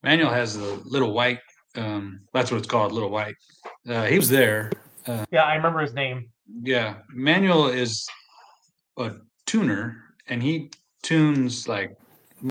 [0.02, 1.40] Manuel has the little white.
[1.74, 3.34] Um, that's what it's called, little white.
[3.88, 4.70] Uh, he was there.
[5.30, 6.30] Yeah, I remember his name.
[6.62, 8.06] Yeah, Manuel is
[8.98, 9.12] a
[9.46, 10.70] tuner, and he
[11.02, 11.96] tunes like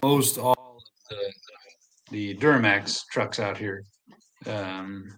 [0.03, 1.33] most all of the
[2.11, 3.83] the Duramax trucks out here.
[4.45, 5.09] Um,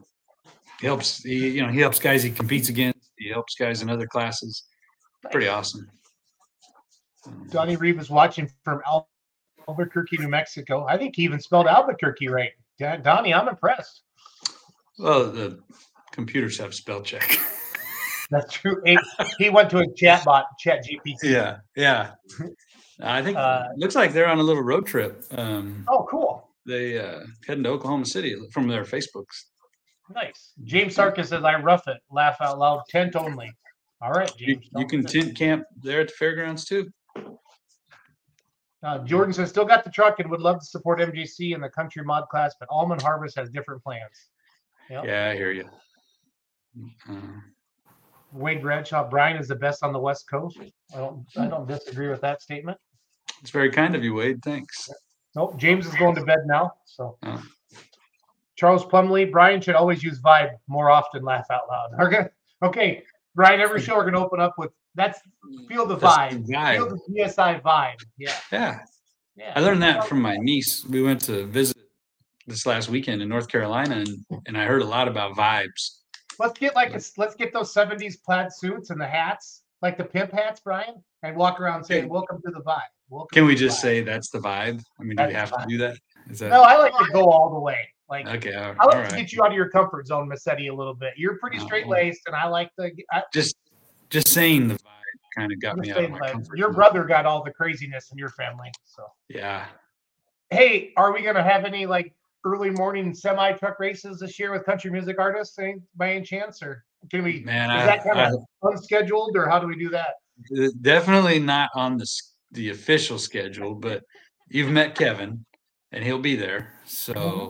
[0.79, 1.23] he helps.
[1.23, 3.09] He, you know, he helps guys he competes against.
[3.17, 4.63] He helps guys in other classes.
[5.31, 5.87] Pretty awesome.
[7.49, 9.09] Donnie Reeve is watching from Al-
[9.67, 10.85] Albuquerque, New Mexico.
[10.87, 12.51] I think he even spelled Albuquerque right.
[12.79, 14.03] Don- Donnie, I'm impressed.
[14.97, 15.59] Well, the
[16.11, 17.37] computers have spell check.
[18.29, 18.81] That's true.
[18.85, 18.97] He,
[19.37, 21.15] he went to a chatbot, Chat GPT.
[21.23, 22.11] yeah, yeah.
[23.01, 25.23] I think Uh, looks like they're on a little road trip.
[25.31, 26.49] Um, Oh, cool.
[26.65, 29.45] they uh, heading to Oklahoma City from their Facebooks.
[30.13, 30.53] Nice.
[30.63, 31.97] James Sarkis says, I rough it.
[32.11, 32.81] Laugh out loud.
[32.89, 33.51] Tent only.
[34.01, 34.65] All right, You, James.
[34.65, 36.91] you don't can tent camp there at the fairgrounds too.
[38.83, 41.69] Uh, Jordan says, still got the truck and would love to support MJC in the
[41.69, 44.29] country mod class, but Almond Harvest has different plans.
[44.89, 45.05] Yep.
[45.05, 45.67] Yeah, I hear you.
[48.33, 50.57] Wade Bradshaw, Brian is the best on the West Coast.
[50.93, 52.77] I don't, I don't disagree with that statement.
[53.41, 54.41] it's very kind of you, Wade.
[54.43, 54.89] Thanks.
[55.35, 55.57] Nope.
[55.57, 56.71] James is going to bed now.
[56.85, 57.43] So, Oh.
[58.55, 61.23] Charles Plumley, Brian should always use vibe more often.
[61.23, 61.91] Laugh out loud.
[62.07, 62.27] Okay.
[62.63, 63.03] Okay.
[63.35, 65.19] Brian, every show we're to open up with that's
[65.69, 66.47] feel the vibe.
[66.47, 66.75] the vibe.
[66.77, 67.97] Feel the PSI vibe.
[68.17, 68.33] Yeah.
[68.51, 68.79] Yeah,
[69.35, 69.53] Yeah.
[69.55, 70.83] I learned that from my niece.
[70.89, 71.77] We went to visit
[72.47, 74.09] this last weekend in North Carolina, and
[74.47, 75.99] and I heard a lot about vibes.
[76.39, 80.03] Let's get like a, let's get those 70s plaid suits and the hats, like the
[80.03, 82.09] pimp hats, Brian, and walk around saying, Okay.
[82.09, 82.81] Welcome to the vibe.
[83.09, 84.83] Welcome Can we just vibe." say that's the vibe?
[84.99, 85.97] I mean, do we have to do that?
[86.29, 87.87] Is that No, I like to go all the way.
[88.09, 88.53] Like okay?
[88.53, 89.17] All, I all like to right.
[89.17, 91.13] get you out of your comfort zone, Massetti, a little bit.
[91.17, 92.91] You're pretty Oh, straight laced, and I like the.
[93.11, 93.57] I, Just
[94.09, 94.87] just saying the vibe
[95.37, 96.75] kind of got me out of my like, comfort your zone.
[96.75, 98.71] brother got all the craziness in your family.
[98.85, 99.65] So, Yeah.
[100.49, 102.13] hey, are we gonna have any like
[102.47, 105.57] early morning semi truck races this year with country music artists?
[105.59, 107.41] Any, by any chance, or can we?
[107.43, 110.15] Man, is I, that kind I, of unscheduled, or how do we do that?
[110.57, 112.07] Uh, definitely not on the
[112.51, 114.03] the official schedule, but
[114.49, 115.45] you've met Kevin,
[115.91, 117.49] and he'll be there, so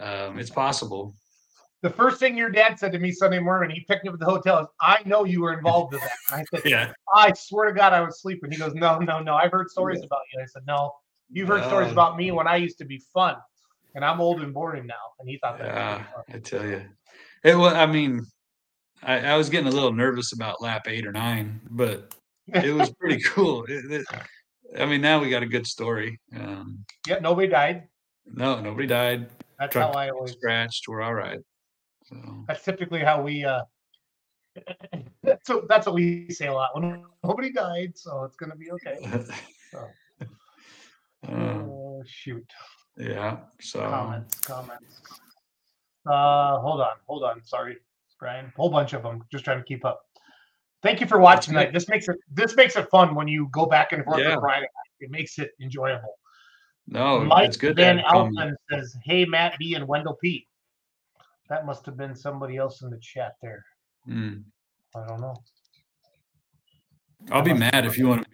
[0.00, 1.14] um, it's possible.
[1.82, 4.20] The first thing your dad said to me Sunday morning, he picked me up at
[4.20, 7.32] the hotel, is, "I know you were involved with that." And I said, Yeah, "I
[7.34, 9.34] swear to God, I was sleeping." He goes, "No, no, no.
[9.34, 10.92] I've heard stories about you." I said, "No,
[11.30, 13.36] you've heard stories about me when I used to be fun,
[13.94, 15.66] and I'm old and boring now." And he thought that.
[15.66, 16.04] yeah.
[16.34, 16.82] I tell you,
[17.42, 17.72] it was.
[17.74, 18.24] I mean,
[19.02, 22.14] I, I was getting a little nervous about lap eight or nine, but
[22.48, 23.64] it was pretty cool.
[23.64, 24.06] It- it-
[24.78, 26.18] I mean, now we got a good story.
[26.34, 27.86] Um, yeah, nobody died.
[28.26, 29.28] no, nobody died.
[29.58, 30.32] That's Truck how I always.
[30.32, 30.88] scratched.
[30.88, 31.38] We're all right.
[32.06, 32.16] So
[32.48, 33.44] That's typically how we.
[33.44, 33.62] uh
[35.22, 36.74] That's what, that's what we say a lot.
[36.74, 38.96] When nobody died, so it's gonna be okay.
[39.70, 39.78] So.
[41.28, 42.50] uh, Oh shoot.
[42.96, 43.38] Yeah.
[43.60, 44.40] So Comments.
[44.40, 45.00] Comments.
[46.06, 47.42] Uh, hold on, hold on.
[47.44, 47.76] Sorry,
[48.18, 48.52] Brian.
[48.56, 49.22] Whole bunch of them.
[49.32, 50.02] Just trying to keep up.
[50.82, 51.72] Thank you for watching tonight.
[51.72, 54.32] This makes it this makes it fun when you go back and forth Yeah.
[54.34, 54.66] with Brian.
[55.00, 56.18] It makes it enjoyable.
[56.86, 57.76] No, Mike it's good.
[57.76, 58.30] to Van have
[58.70, 60.46] says, "Hey Matt B and Wendell P."
[61.48, 63.64] That must have been somebody else in the chat there.
[64.08, 64.44] Mm.
[64.94, 65.34] I don't know.
[67.30, 68.33] I'll be mad if you want to be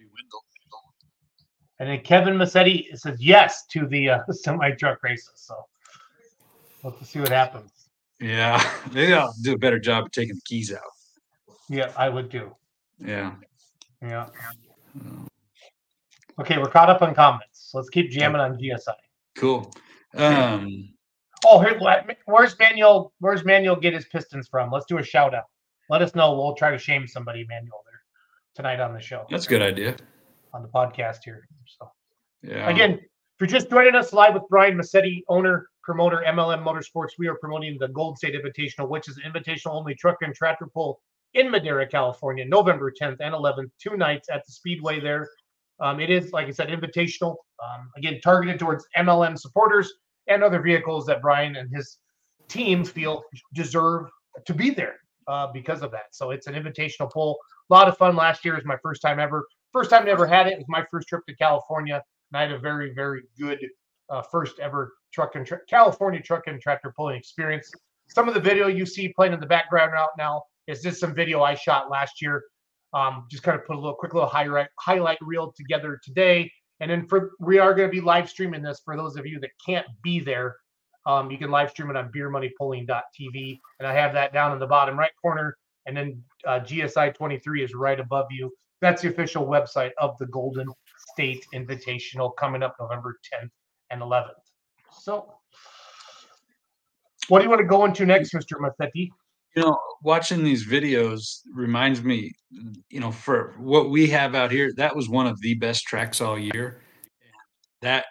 [1.81, 5.31] And then Kevin Massetti says yes to the uh, semi truck races.
[5.35, 5.55] So
[6.83, 7.71] we'll see what happens.
[8.19, 8.63] Yeah,
[8.93, 10.79] maybe I'll do a better job of taking the keys out.
[11.69, 12.55] Yeah, I would do.
[12.99, 13.33] Yeah.
[13.99, 14.27] Yeah.
[16.39, 17.71] Okay, we're caught up on comments.
[17.73, 18.93] Let's keep jamming on GSI.
[19.35, 19.73] Cool.
[20.15, 20.89] Um,
[21.43, 21.79] Oh, here,
[22.25, 23.11] where's Manuel?
[23.19, 24.69] Where's Manuel get his Pistons from?
[24.69, 25.45] Let's do a shout out.
[25.89, 26.35] Let us know.
[26.35, 28.01] We'll try to shame somebody, Manuel, there
[28.53, 29.95] tonight on the show, that's a good idea.
[30.53, 31.47] On the podcast here.
[31.65, 31.91] So
[32.41, 32.69] Yeah.
[32.69, 33.09] again, if
[33.39, 37.77] you're just joining us live with Brian Massetti, owner, promoter, MLM Motorsports, we are promoting
[37.79, 41.01] the Gold State Invitational, which is an invitational only truck and tractor pull
[41.33, 45.29] in Madera, California, November 10th and 11th, two nights at the Speedway there.
[45.79, 47.37] Um, it is, like I said, invitational.
[47.63, 49.93] Um, again, targeted towards MLM supporters
[50.27, 51.97] and other vehicles that Brian and his
[52.47, 54.07] team feel deserve
[54.45, 56.07] to be there uh, because of that.
[56.11, 57.39] So it's an invitational pull.
[57.69, 58.15] A lot of fun.
[58.15, 59.47] Last year was my first time ever.
[59.73, 60.53] First time I ever had it.
[60.53, 61.95] It was my first trip to California,
[62.31, 63.59] and I had a very, very good
[64.09, 67.71] uh, first ever truck and tra- California truck and tractor pulling experience.
[68.07, 71.15] Some of the video you see playing in the background out now is just some
[71.15, 72.43] video I shot last year.
[72.93, 76.51] Um, just kind of put a little quick little highlight highlight reel together today.
[76.81, 79.39] And then for we are going to be live streaming this for those of you
[79.39, 80.57] that can't be there.
[81.05, 83.59] Um, you can live stream it on beermoneypulling.tv.
[83.79, 85.55] And I have that down in the bottom right corner.
[85.85, 88.51] And then uh, GSI 23 is right above you.
[88.81, 90.67] That's the official website of the Golden
[91.11, 93.49] State Invitational coming up November 10th
[93.91, 94.29] and 11th.
[94.91, 95.35] So,
[97.27, 98.59] what do you want to go into next, Mr.
[98.59, 99.11] Massetti?
[99.55, 102.31] you know, watching these videos reminds me,
[102.89, 106.21] you know, for what we have out here, that was one of the best tracks
[106.21, 106.81] all year.
[107.81, 108.05] That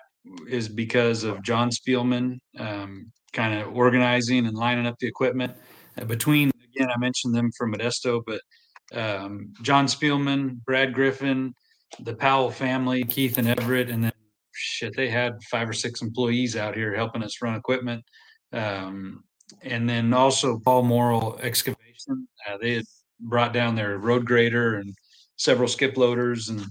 [0.46, 5.54] is because of John Spielman um, kind of organizing and lining up the equipment.
[5.98, 8.42] Uh, between, again, I mentioned them from Modesto, but
[8.92, 11.54] um, John Spielman, Brad Griffin,
[12.00, 14.12] the Powell family, Keith and Everett, and then
[14.52, 18.04] shit, they had five or six employees out here helping us run equipment.
[18.52, 19.24] Um,
[19.62, 22.28] and then also Paul Morrill Excavation.
[22.48, 22.84] Uh, they had
[23.20, 24.94] brought down their road grader and
[25.36, 26.64] several skip loaders, and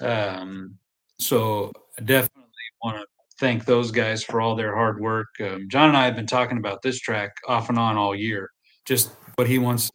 [0.00, 0.74] um,
[1.18, 2.42] so I definitely
[2.82, 3.06] want to
[3.38, 5.28] thank those guys for all their hard work.
[5.40, 8.50] Um, John and I have been talking about this track off and on all year,
[8.84, 9.92] just what he wants to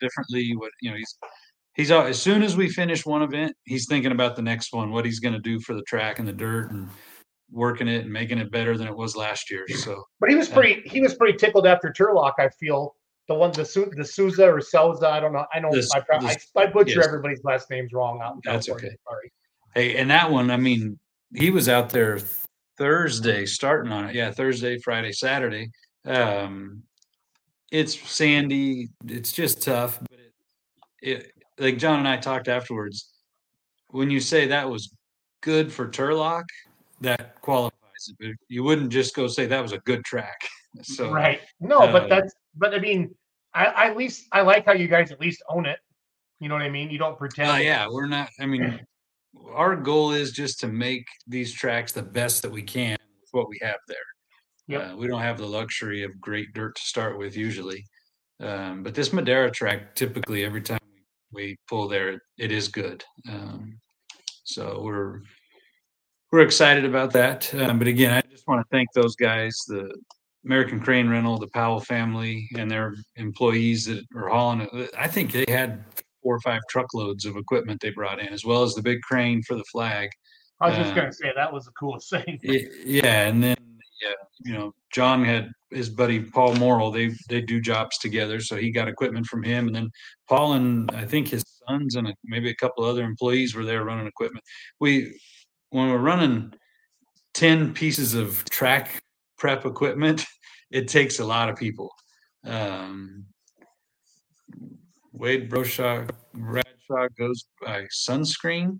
[0.00, 0.54] differently.
[0.56, 1.18] What you know, he's
[1.74, 4.90] he's al- as soon as we finish one event, he's thinking about the next one,
[4.90, 6.88] what he's going to do for the track and the dirt and
[7.50, 9.64] working it and making it better than it was last year.
[9.68, 10.88] So But he was pretty.
[10.88, 12.34] He was pretty tickled after Turlock.
[12.38, 12.94] I feel
[13.28, 15.08] the one the Su- the Souza or Souza.
[15.08, 15.46] I don't know.
[15.54, 17.06] I know This- I, pro- I, this- I butcher yes.
[17.06, 18.90] everybody's last names wrong out in That's okay.
[19.08, 19.32] Sorry.
[19.74, 20.98] Hey, and that one, I mean,
[21.34, 22.20] he was out there
[22.78, 24.14] Thursday starting on it.
[24.14, 25.70] Yeah, Thursday, Friday, Saturday.
[26.06, 26.82] Um,
[27.74, 28.88] it's sandy.
[29.08, 29.98] It's just tough.
[30.00, 30.32] But it,
[31.02, 33.10] it, like John and I talked afterwards.
[33.88, 34.94] When you say that was
[35.40, 36.44] good for Turlock,
[37.00, 38.16] that qualifies it.
[38.20, 40.40] But you wouldn't just go say that was a good track.
[40.82, 41.40] So right.
[41.60, 42.34] No, uh, but that's.
[42.56, 43.14] But I mean,
[43.54, 45.78] I, I at least I like how you guys at least own it.
[46.40, 46.90] You know what I mean?
[46.90, 47.48] You don't pretend.
[47.48, 48.30] Uh, yeah, we're not.
[48.40, 48.84] I mean,
[49.52, 53.48] our goal is just to make these tracks the best that we can with what
[53.48, 53.98] we have there.
[54.68, 54.92] Yep.
[54.92, 57.84] Uh, we don't have the luxury of great dirt to start with usually,
[58.40, 60.78] um, but this Madera track typically every time
[61.32, 63.04] we, pull there, it is good.
[63.28, 63.78] Um,
[64.44, 65.20] so we're
[66.32, 67.52] we're excited about that.
[67.54, 69.94] Um, but again, I just want to thank those guys, the
[70.44, 74.90] American Crane Rental, the Powell family, and their employees that are hauling it.
[74.98, 75.84] I think they had
[76.22, 79.42] four or five truckloads of equipment they brought in, as well as the big crane
[79.42, 80.08] for the flag.
[80.60, 82.38] I was just uh, gonna say that was the coolest thing.
[82.44, 83.56] Y- Yeah, and then
[84.02, 84.14] yeah,
[84.44, 86.90] you know, John had his buddy Paul Morrill.
[86.90, 89.90] They they do jobs together, so he got equipment from him, and then
[90.28, 94.06] Paul and I think his sons and maybe a couple other employees were there running
[94.06, 94.44] equipment.
[94.80, 95.18] We
[95.70, 96.52] when we're running
[97.32, 99.02] ten pieces of track
[99.38, 100.24] prep equipment,
[100.70, 101.90] it takes a lot of people.
[102.44, 103.26] Um,
[105.12, 108.78] Wade Broshaw Bradshaw goes by sunscreen.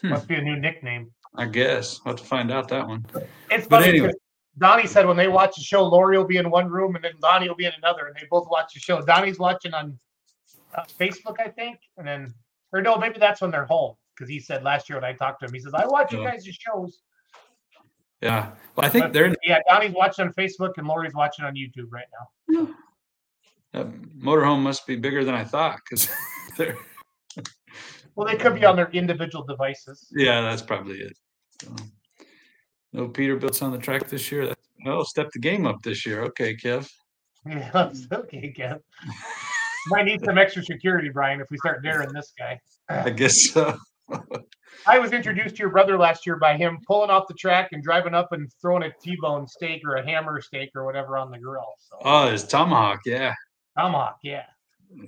[0.00, 0.08] Hmm.
[0.08, 1.10] Must be a new nickname.
[1.36, 3.04] I guess I'll have to find out that one.
[3.50, 4.06] It's But funny anyway.
[4.08, 4.20] because
[4.58, 7.12] Donnie said when they watch the show, Lori will be in one room and then
[7.20, 9.00] Donnie will be in another, and they both watch the show.
[9.02, 9.98] Donnie's watching on
[10.74, 12.34] uh, Facebook, I think, and then
[12.72, 15.40] or no, maybe that's when they're home because he said last year when I talked
[15.40, 17.00] to him, he says I watch you guys' shows.
[18.22, 18.50] Yeah.
[18.74, 21.88] Well, I think But, they're yeah, Donnie's watching on Facebook and Lori's watching on YouTube
[21.90, 22.06] right
[22.50, 22.68] now.
[23.74, 23.84] uh,
[24.18, 26.08] motorhome must be bigger than I thought because
[26.56, 26.76] they're
[28.14, 30.08] Well, they could be on their individual devices.
[30.16, 31.16] yeah, that's probably it.
[31.62, 31.74] So,
[32.92, 34.46] No Peterbilt's on the track this year.
[34.46, 36.22] That's, oh, step the game up this year.
[36.24, 36.88] Okay, Kev.
[37.46, 37.70] Yeah,
[38.12, 38.80] okay, Kev.
[39.88, 42.58] Might need some extra security, Brian, if we start daring this guy.
[42.88, 43.76] I guess so.
[44.86, 47.82] I was introduced to your brother last year by him pulling off the track and
[47.82, 51.38] driving up and throwing a T-bone steak or a hammer steak or whatever on the
[51.38, 51.74] grill.
[51.78, 53.00] So Oh, it's tomahawk.
[53.06, 53.34] Yeah.
[53.78, 54.44] tomahawk, yeah.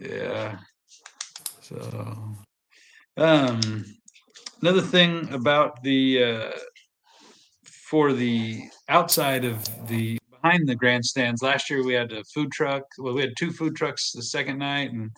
[0.00, 0.58] Yeah.
[1.60, 2.34] So,
[3.16, 3.84] um,
[4.60, 6.50] another thing about the uh,
[7.64, 11.42] for the outside of the behind the grandstands.
[11.42, 12.82] Last year we had a food truck.
[12.98, 15.10] Well, we had two food trucks the second night, and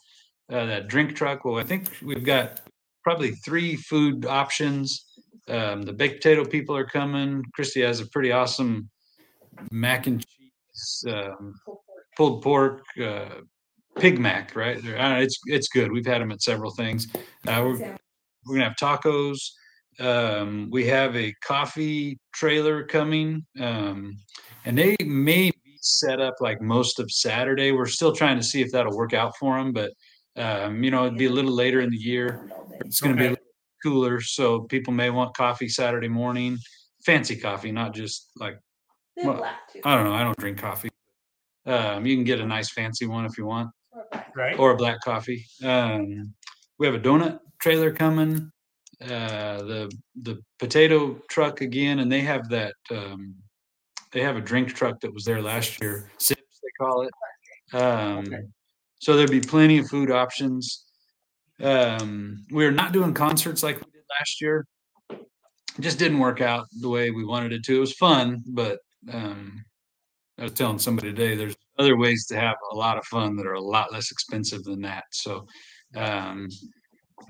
[0.51, 1.45] uh, that drink truck.
[1.45, 2.61] Well, I think we've got
[3.03, 5.05] probably three food options.
[5.49, 7.43] Um, the baked potato people are coming.
[7.55, 8.89] Christy has a pretty awesome
[9.71, 11.55] mac and cheese, um,
[12.17, 13.41] pulled pork, uh,
[13.99, 14.83] pig mac, right?
[14.83, 15.91] Know, it's it's good.
[15.91, 17.09] We've had them at several things.
[17.47, 17.75] Uh,
[18.51, 19.39] we're, we're gonna have tacos.
[19.99, 24.17] Um, we have a coffee trailer coming, um,
[24.65, 27.73] and they may be set up like most of Saturday.
[27.73, 29.93] We're still trying to see if that'll work out for them, but
[30.37, 32.51] um, you know, it'd be a little later in the year.
[32.85, 33.45] It's going to be a little
[33.83, 36.57] cooler, so people may want coffee Saturday morning.
[37.05, 38.59] Fancy coffee, not just like
[39.17, 39.59] Well, black.
[39.85, 40.15] I don't know.
[40.15, 40.91] I don't drink coffee.
[41.67, 44.37] Um, you can get a nice fancy one if you want, or black.
[44.37, 44.59] Right?
[44.59, 45.45] or a black coffee.
[45.63, 46.35] Um,
[46.79, 48.51] we have a donut trailer coming.
[49.03, 49.91] Uh, the
[50.23, 52.75] the potato truck again, and they have that.
[52.91, 53.35] Um,
[54.13, 56.11] they have a drink truck that was there last year.
[56.19, 57.13] Sips they call it.
[57.73, 58.43] Um, Okay.
[59.01, 60.85] So there'd be plenty of food options.
[61.63, 64.67] Um, we're not doing concerts like we did last year.
[65.11, 67.77] It just didn't work out the way we wanted it to.
[67.77, 68.79] It was fun, but
[69.11, 69.65] um,
[70.39, 73.47] I was telling somebody today there's other ways to have a lot of fun that
[73.47, 75.05] are a lot less expensive than that.
[75.13, 75.47] So
[75.97, 76.49] um,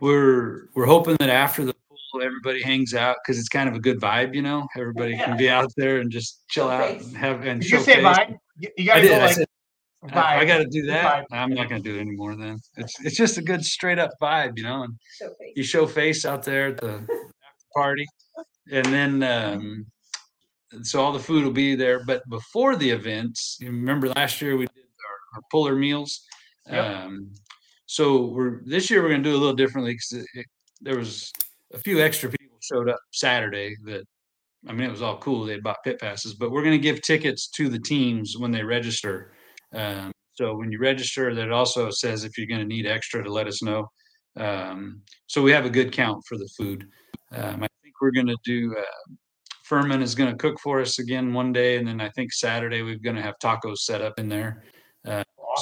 [0.01, 3.81] we're we're hoping that after the pool everybody hangs out because it's kind of a
[3.81, 4.67] good vibe, you know.
[4.77, 5.25] Everybody Yeah.
[5.27, 7.95] can be out there and just chill out and have and Did show you say
[7.97, 8.05] face.
[8.05, 8.37] vibe?
[8.59, 9.09] You, you I gotta did.
[9.09, 9.47] go I like said
[10.05, 10.17] vibe.
[10.17, 11.05] I, I got to do that.
[11.05, 11.25] Vibe.
[11.37, 12.35] I'm not going to do it anymore.
[12.37, 14.83] Then it's it's just a good straight up vibe, you know.
[14.85, 18.07] And Show you show face out there at the after party,
[18.73, 19.87] and then um,
[20.83, 22.03] so all the food will be there.
[22.05, 24.85] But before the events, you remember last year we did
[25.35, 26.23] our, our puller meals.
[26.71, 26.85] Yep.
[26.85, 27.31] Um,
[27.91, 30.25] so we're this year we're going to do a little differently because
[30.81, 31.33] there was
[31.75, 34.05] a few extra people showed up Saturday that.
[34.69, 35.47] I mean, it was all cool.
[35.47, 38.63] They bought pit passes, but we're going to give tickets to the teams when they
[38.63, 39.33] register.
[39.75, 43.33] Um, so when you register, that also says if you're going to need extra to
[43.33, 43.89] let us know.
[44.37, 46.87] Um, so we have a good count for the food.
[47.33, 48.77] Um, I think we're going to do.
[48.79, 49.15] Uh,
[49.65, 52.83] Furman is going to cook for us again one day, and then I think Saturday
[52.83, 54.63] we're going to have tacos set up in there.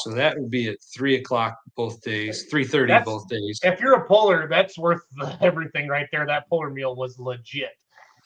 [0.03, 3.61] So that would be at three o'clock both days, three thirty both days.
[3.63, 5.03] If you're a puller, that's worth
[5.41, 6.27] everything right there.
[6.27, 7.71] That puller meal was legit.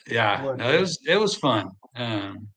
[0.09, 2.49] Yeah, Would no, it was it was fun, um,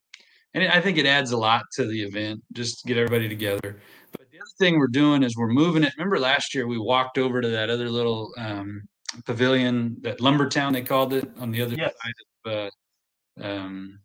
[0.54, 3.80] and I think it adds a lot to the event just to get everybody together.
[4.12, 5.92] But the other thing we're doing is we're moving it.
[5.96, 8.82] Remember last year we walked over to that other little um,
[9.24, 11.92] pavilion, that lumber town they called it, on the other Yes.
[12.02, 12.12] side
[12.46, 12.52] of.
[12.52, 14.00] Uh, um,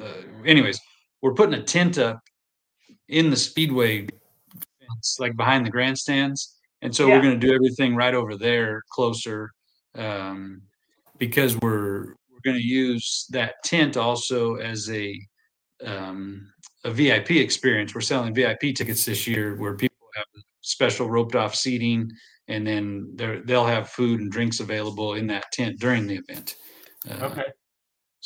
[0.00, 0.12] uh,
[0.44, 0.80] anyways,
[1.22, 2.20] we're putting a tent up
[3.08, 4.06] in the speedway,
[4.98, 7.14] it's like behind the grandstands, and so Yeah.
[7.16, 9.50] we're going to do everything right over there, closer.
[9.94, 10.62] Um,
[11.18, 15.18] because we're we're going to use that tent also as a
[15.84, 16.52] um,
[16.84, 17.94] a VIP experience.
[17.94, 20.26] We're selling VIP tickets this year where people have
[20.60, 22.10] special roped off seating,
[22.48, 26.56] and then they'll have food and drinks available in that tent during the event.
[27.10, 27.44] Uh, Okay.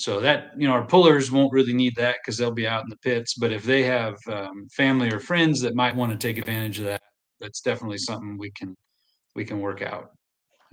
[0.01, 2.89] So that you know, our pullers won't really need that because they'll be out in
[2.89, 3.35] the pits.
[3.35, 6.87] But if they have um, family or friends that might want to take advantage of
[6.87, 7.03] that,
[7.39, 8.75] that's definitely something we can
[9.35, 10.13] we can work out.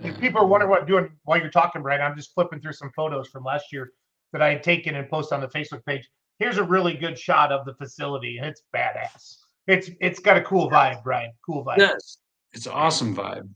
[0.00, 2.72] If Uh, people are wondering what doing while you're talking, Brian, I'm just flipping through
[2.72, 3.92] some photos from last year
[4.32, 6.08] that I had taken and posted on the Facebook page.
[6.38, 9.36] Here's a really good shot of the facility, and it's badass.
[9.66, 11.32] It's it's got a cool vibe, Brian.
[11.44, 11.76] Cool vibe.
[11.76, 12.16] Yes,
[12.54, 13.46] it's an awesome vibe.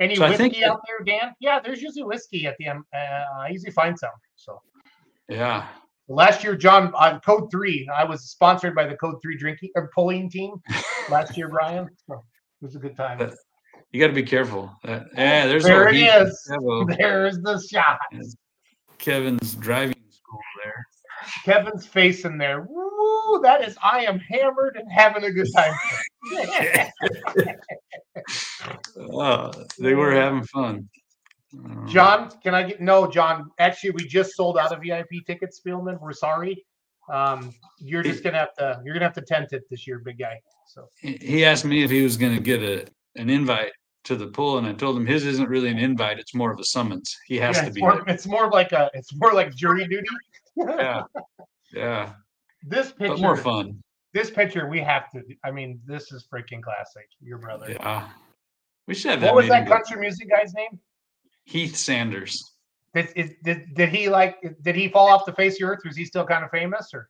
[0.00, 1.32] Any So I whiskey out there, Dan?
[1.40, 2.82] Yeah, there's usually whiskey at the end.
[2.94, 4.10] Uh, I usually find some.
[4.34, 4.60] So
[5.28, 5.66] Yeah,
[6.08, 9.90] last year, John on Code Three, I was sponsored by the Code Three drinking or
[9.94, 10.54] pulling team
[11.10, 11.88] last year, Brian.
[12.06, 13.18] So it was a good time.
[13.18, 13.34] But-
[13.90, 14.74] you got to be careful.
[14.86, 16.96] Uh, yeah, there's There old it Heath is.
[16.98, 17.98] There's the shot.
[18.96, 20.86] Kevin's driving school there.
[21.44, 22.62] Kevin's face in there.
[22.62, 23.40] Woo!
[23.42, 25.74] That is, I am hammered and having a good time.
[28.96, 30.88] Oh, they were having fun.
[31.54, 33.50] Um, John, can I get no, John?
[33.58, 36.00] Actually, we just sold out of VIP tickets, Spielman.
[36.00, 36.64] We're sorry.
[37.10, 40.18] Um, you're just gonna have to you're gonna have to tent it this year, big
[40.18, 40.40] guy.
[40.66, 42.86] So he- asked me if he was going to get a
[43.20, 43.72] an invite
[44.04, 46.58] to the pool, and I told him his isn't really an invite; it's more of
[46.60, 47.14] a summons.
[47.26, 47.80] He has yeah, to be.
[47.80, 50.08] more it's more like a it's more like jury duty.
[50.56, 51.02] Yeah.
[51.74, 52.12] Yeah.
[52.62, 53.82] This But more fun.
[54.12, 55.22] this picture, we have to.
[55.42, 57.08] I mean, this is freaking classic.
[57.20, 57.70] Your brother.
[57.72, 58.08] Yeah.
[58.86, 59.34] We should have What that.
[59.34, 60.78] was that country music guy's name?
[61.44, 62.52] Heath Sanders.
[62.94, 64.36] Did, is, did did he like?
[64.62, 65.80] Did he fall off the face of the earth?
[65.84, 67.08] Was he still kind of famous, or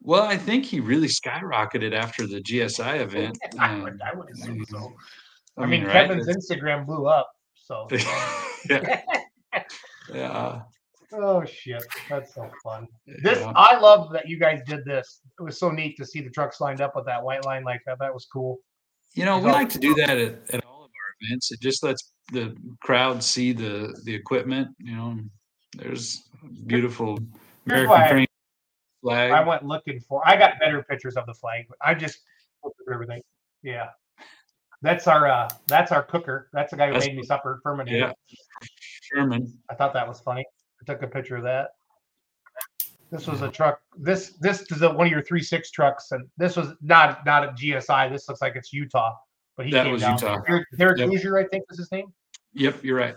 [0.00, 3.38] Well, I think he really skyrocketed after the GSI event.
[3.58, 4.94] I would, I would assume so.
[5.56, 6.08] I I mean, mean, right?
[6.08, 7.30] Kevin's Instagram blew up.
[7.54, 7.88] So,
[8.70, 9.02] yeah.
[10.12, 10.62] Yeah.
[11.12, 12.86] oh shit, that's so fun.
[13.22, 13.52] This yeah.
[13.54, 15.20] I love that you guys did this.
[15.38, 17.80] It was so neat to see the trucks lined up with that white line like
[17.86, 17.98] that.
[18.00, 18.58] That was cool.
[19.14, 21.52] You know, we like to do that at, at all of our events.
[21.52, 24.68] It just lets the crowd see the the equipment.
[24.78, 25.18] You know,
[25.76, 26.28] there's
[26.66, 27.18] beautiful
[27.66, 28.26] Here's American
[29.02, 29.30] flag.
[29.32, 30.22] I went looking for.
[30.26, 32.20] I got better pictures of the flag, but I just
[32.62, 33.22] looked everything.
[33.62, 33.88] Yeah,
[34.82, 36.48] that's our uh that's our cooker.
[36.52, 37.60] That's the guy who That's- made me supper.
[37.62, 37.86] Furman.
[37.86, 38.12] yeah,
[39.02, 39.58] Sherman.
[39.70, 40.44] I thought that was funny.
[40.80, 41.70] I took a picture of that.
[43.10, 43.80] This was a truck.
[43.96, 47.44] This this is a, one of your three six trucks, and this was not not
[47.44, 48.10] a GSI.
[48.10, 49.14] This looks like it's Utah,
[49.56, 50.14] but he That came was down.
[50.14, 50.40] Utah.
[50.46, 51.08] Derek, Derek Yep.
[51.10, 52.12] Hoosier, I think was his name.
[52.54, 53.16] Yep, you're right.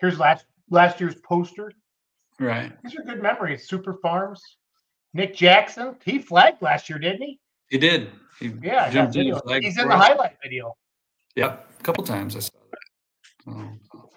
[0.00, 1.72] Here's last last year's poster.
[2.38, 2.72] Right.
[2.82, 3.68] These are good memories.
[3.68, 4.42] Super Farms.
[5.12, 7.40] Nick Jackson, he flagged last year, didn't he?
[7.68, 8.10] He did.
[8.38, 9.26] He Yeah, jumped in.
[9.60, 10.06] He's in the us.
[10.06, 10.76] highlight video.
[11.36, 13.52] Yep, a couple times I saw that.
[13.52, 14.10] Oh, so,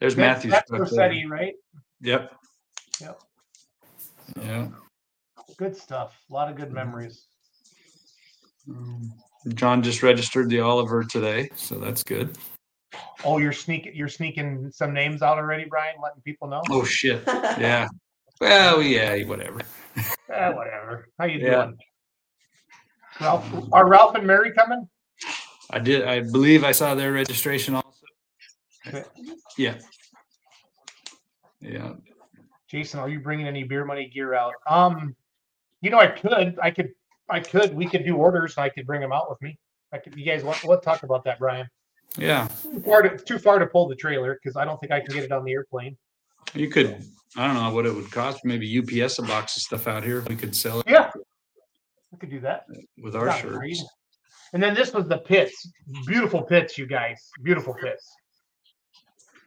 [0.00, 0.52] there's Matthew's.
[0.52, 0.70] That's.
[0.70, 1.54] Rossetti, right?
[2.00, 2.32] Yep.
[3.00, 3.22] Yep.
[4.40, 4.68] Yeah.
[5.56, 6.18] Good stuff.
[6.30, 6.74] A lot of good mm-hmm.
[6.76, 7.26] memories.
[8.68, 9.12] Um,
[9.54, 12.36] John just registered the Oliver today, so that's good.
[13.24, 16.62] Oh, you're sneaking you're sneaking some names out already, Brian, letting people know.
[16.70, 17.22] Oh shit.
[17.26, 17.88] Yeah.
[18.40, 19.60] Well, yeah, whatever.
[19.96, 21.08] Eh, whatever.
[21.18, 21.64] How you Yeah.
[21.66, 21.78] doing?
[23.20, 24.88] Ralph, are Ralph and Mary coming?
[25.70, 26.04] I did.
[26.06, 27.88] I believe I saw their registration also.
[28.88, 29.04] Okay.
[29.56, 29.78] Yeah.
[31.60, 31.92] Yeah.
[32.68, 34.54] Jason, are you bringing any beer money gear out?
[34.68, 35.14] Um,
[35.82, 36.90] you know, I could, I could,
[37.28, 37.74] I could.
[37.74, 38.58] We could do orders.
[38.58, 39.58] I could bring them out with me.
[39.92, 40.14] I could.
[40.16, 40.62] You guys want?
[40.64, 41.66] Let's talk about that, Brian.
[42.18, 42.48] Yeah.
[42.62, 45.14] Too far to, too far to pull the trailer because I don't think I can
[45.14, 45.96] get it on the airplane.
[46.54, 47.02] You could.
[47.36, 48.44] I don't know what it would cost.
[48.44, 50.20] Maybe UPS a box of stuff out here.
[50.28, 51.10] We could sell it Yeah,
[52.10, 52.66] We could do that.
[53.02, 53.56] with our Not shirts.
[53.56, 53.78] great.
[54.52, 55.54] And then this was the pits.
[56.06, 57.18] Beautiful pits, you guys.
[57.42, 58.06] Beautiful pits.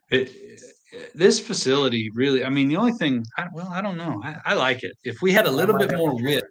[0.09, 0.31] It,
[1.13, 4.19] this facility really, I mean, the only thing, I, well, I don't know.
[4.23, 4.93] I, I like it.
[5.03, 6.47] If we had a little bit more width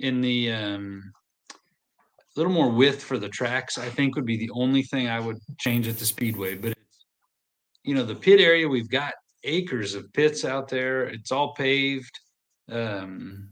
[0.00, 1.12] in the, um,
[1.50, 5.20] a little more width for the tracks, I think would be the only thing I
[5.20, 6.54] would change at the speedway.
[6.54, 6.74] But
[7.84, 11.04] you know, the pit area, we've got acres of pits out there.
[11.04, 12.18] It's all paved.
[12.70, 13.48] Um,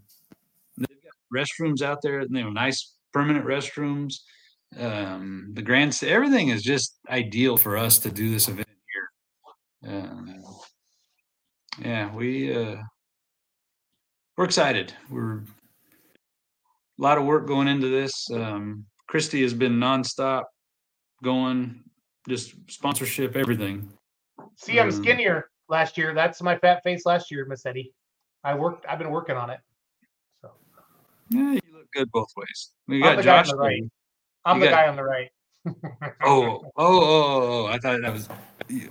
[0.76, 4.14] they've got restrooms out there, you know, nice permanent restrooms.
[4.78, 8.68] Um, the grand, everything is just ideal for us to do this event
[9.82, 9.94] here.
[9.94, 10.44] Um,
[11.80, 12.76] yeah, we uh,
[14.36, 14.92] we're excited.
[15.10, 15.42] We're
[16.98, 18.30] a lot of work going into this.
[18.30, 20.44] Um, Christy has been nonstop
[21.22, 21.82] going,
[22.28, 23.90] just sponsorship, everything.
[24.56, 24.92] See, I'm Mm.
[25.02, 26.14] skinnier last year.
[26.14, 27.92] That's my fat face last year, Massetti.
[28.44, 28.86] I worked.
[28.88, 29.60] I've been working on it.
[30.42, 30.50] So
[31.30, 32.72] Yeah, you look good both ways.
[32.86, 33.50] We I'm got on Josh.
[33.50, 33.82] the right.
[34.44, 35.30] I'm the got- guy on the right.
[36.24, 37.66] Oh, oh, oh, oh!
[37.66, 38.28] I thought that was
[38.68, 38.90] you.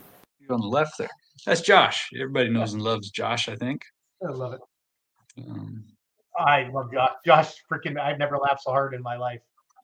[0.49, 1.09] On the left there.
[1.45, 2.09] That's Josh.
[2.15, 3.49] Everybody knows and loves Josh.
[3.49, 3.81] I think.
[4.25, 4.61] I love it.
[5.49, 5.85] Um,
[6.37, 7.11] I love Josh.
[7.25, 7.99] Josh, freaking!
[7.99, 9.41] I've never laughed so hard in my life.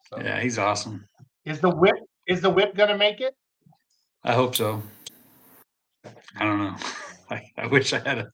[0.10, 1.08] So, yeah, he's awesome.
[1.46, 1.96] is the whip
[2.28, 3.36] is the whip gonna make it?
[4.24, 4.82] I hope so.
[6.36, 6.76] I don't know.
[7.30, 8.32] I, I wish I had a,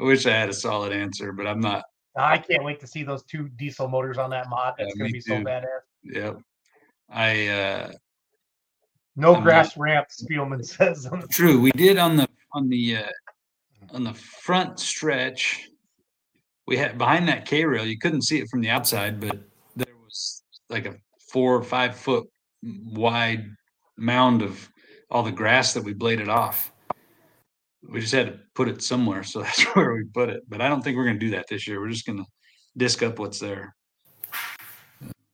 [0.00, 1.84] I wish I had a solid answer, but I'm not.
[2.16, 4.74] I can't wait to see those two diesel motors on that mod.
[4.78, 5.44] That's Yeah, gonna be so too.
[5.44, 5.64] badass.
[6.02, 6.38] Yep.
[7.10, 7.92] I uh
[9.16, 11.08] No I'm grass ramp, Spielman says.
[11.30, 11.60] true.
[11.60, 13.08] We did on the on the uh
[13.90, 15.68] on the front stretch.
[16.72, 17.84] We had behind that K rail.
[17.84, 19.38] You couldn't see it from the outside, but
[19.76, 22.26] there was like a four or five foot
[22.62, 23.44] wide
[23.98, 24.70] mound of
[25.10, 26.72] all the grass that we bladed off.
[27.86, 30.44] We just had to put it somewhere, so that's where we put it.
[30.48, 31.78] But I don't think we're gonna do that this year.
[31.78, 32.24] We're just gonna
[32.78, 33.76] disc up what's there.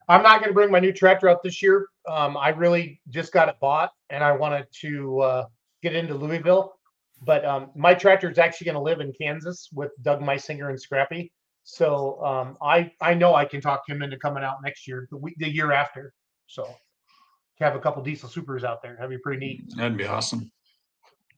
[0.09, 1.87] I'm not going to bring my new tractor out this year.
[2.09, 5.45] Um, I really just got it bought, and I wanted to uh,
[5.85, 6.78] get into Louisville.
[7.23, 10.81] But um, my tractor is actually going to live in Kansas with Doug Meisinger and
[10.81, 11.33] Scrappy.
[11.65, 15.17] So um, I I know I can talk him into coming out next year, the
[15.17, 16.15] week, the year after.
[16.47, 16.75] So
[17.61, 18.95] have a couple diesel supers out there.
[18.95, 19.77] That'd be pretty neat.
[19.77, 20.51] That'd be awesome.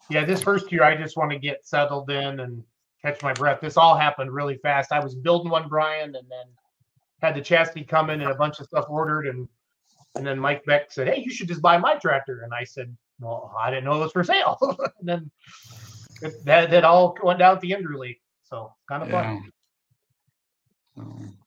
[0.08, 2.62] Yeah, this first year I just want to get settled in and
[3.02, 3.60] catch my breath.
[3.60, 4.92] This all happened really fast.
[4.92, 6.46] I was building one, Brian, and then
[7.22, 9.48] had the chassis come in and a bunch of stuff ordered, and
[10.16, 12.94] and then Mike Beck said, "Hey, you should just buy my tractor." And I said,
[13.20, 14.58] "Well, I didn't know it was for sale."
[14.98, 15.30] and then
[16.22, 18.20] it, that that all went down at the end, really.
[18.42, 19.22] So kind of Yeah.
[19.22, 19.52] fun.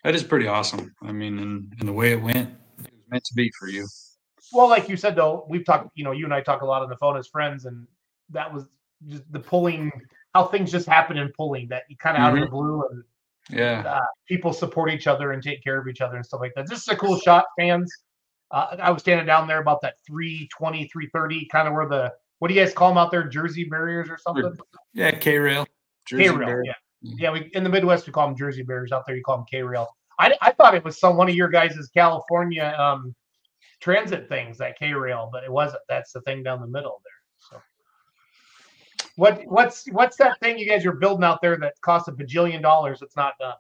[0.03, 0.93] That is pretty awesome.
[1.01, 2.49] I mean, and, and the way it went,
[2.80, 3.88] it was meant to be for you.
[4.51, 5.89] Well, like you said though, we've talked.
[5.95, 7.88] You know, you and I talk a lot on the phone as friends, and
[8.30, 8.65] that was
[9.07, 9.91] just the pulling.
[10.34, 13.03] How things just happen in pulling that you kind of out of the blue and
[13.49, 13.84] Yeah.
[13.86, 16.67] uh, people support each other and take care of each other and stuff like that.
[16.67, 17.91] This is a cool shot, fans.
[18.54, 22.49] Uh, I was standing down there about that 320, 330, kind of where the what
[22.49, 23.24] do you guys call them out there?
[23.24, 24.56] Jersey barriers or something?
[24.93, 25.12] Yeah.
[25.12, 25.66] K rail.
[26.08, 26.62] K rail.
[26.64, 26.74] Yeah.
[27.01, 27.32] Yeah.
[27.32, 28.91] We in the Midwest we call them Jersey barriers.
[28.91, 29.88] Out there you call them K rail.
[30.20, 33.16] I, I thought it was some one of your guys' California um,
[33.82, 35.82] transit things, that K rail, but it wasn't.
[35.89, 37.60] That's the thing down the middle there.
[37.60, 37.62] So
[39.16, 42.62] what what's what's that thing you guys are building out there that costs a bajillion
[42.62, 43.56] dollars that's not done?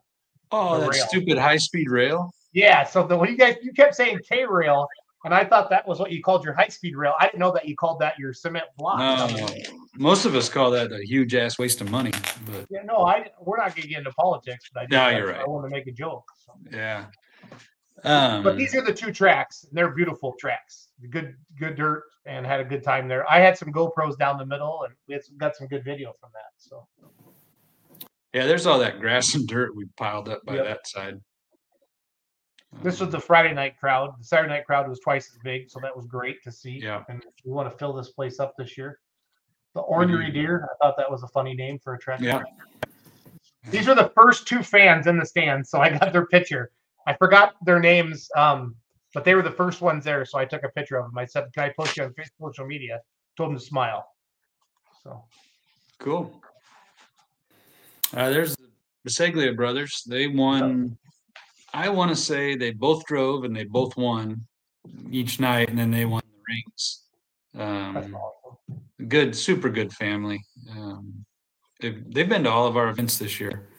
[0.51, 1.07] Oh, that rail.
[1.07, 2.31] stupid high speed rail.
[2.53, 4.87] Yeah, so the when you guys you kept saying K rail,
[5.25, 7.13] and I thought that was what you called your high speed rail.
[7.19, 8.99] I didn't know that you called that your cement block.
[8.99, 9.47] No,
[9.97, 12.11] most of us call that a huge ass waste of money,
[12.45, 15.41] but Yeah, no, I we're not gonna get into politics, but I No, you're right.
[15.41, 16.25] I want to make a joke.
[16.45, 16.53] so.
[16.71, 17.05] yeah.
[18.03, 20.89] Um, But these are the two tracks, and they're beautiful tracks.
[21.09, 23.29] Good, good dirt, and had a good time there.
[23.31, 26.11] I had some GoPros down the middle, and we had some, got some good video
[26.19, 26.51] from that.
[26.57, 26.85] So
[28.33, 30.65] yeah, there's all that grass and dirt we piled up by Yep.
[30.65, 31.21] that side.
[32.81, 34.13] This was the Friday night crowd.
[34.19, 36.79] The Saturday night crowd was twice as big, so that was great to see.
[36.81, 37.03] Yeah.
[37.09, 38.99] and we want to fill this place up this year.
[39.73, 42.19] The Ornery Deer, I thought that was a funny name for a track.
[42.21, 42.43] Yeah.
[43.69, 46.71] These are the first two fans in the stands, so I got their picture.
[47.07, 48.75] I forgot their names, um,
[49.13, 51.17] but they were the first ones there, so I took a picture of them.
[51.17, 53.01] I said, "Can I post you on Facebook, social media?"
[53.35, 54.05] Told them to smile.
[55.01, 55.23] So
[55.99, 56.41] Cool.
[58.13, 58.67] Uh, there's the
[59.07, 60.03] Biseglia brothers.
[60.05, 60.97] They won.
[61.73, 64.45] I want to say they both drove and they both won
[65.11, 67.03] each night, and then they won the rings.
[67.53, 69.07] that's Um, awesome.
[69.07, 70.39] good, super good family.
[70.69, 71.25] Um,
[71.79, 73.69] they've, they've been to all of our events this year.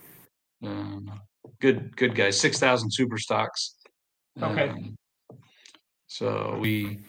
[0.62, 1.20] Um,
[1.60, 2.40] good, good guys.
[2.40, 3.76] Six thousand super stocks.
[4.42, 4.68] Okay.
[4.70, 4.96] Um,
[6.08, 7.00] so we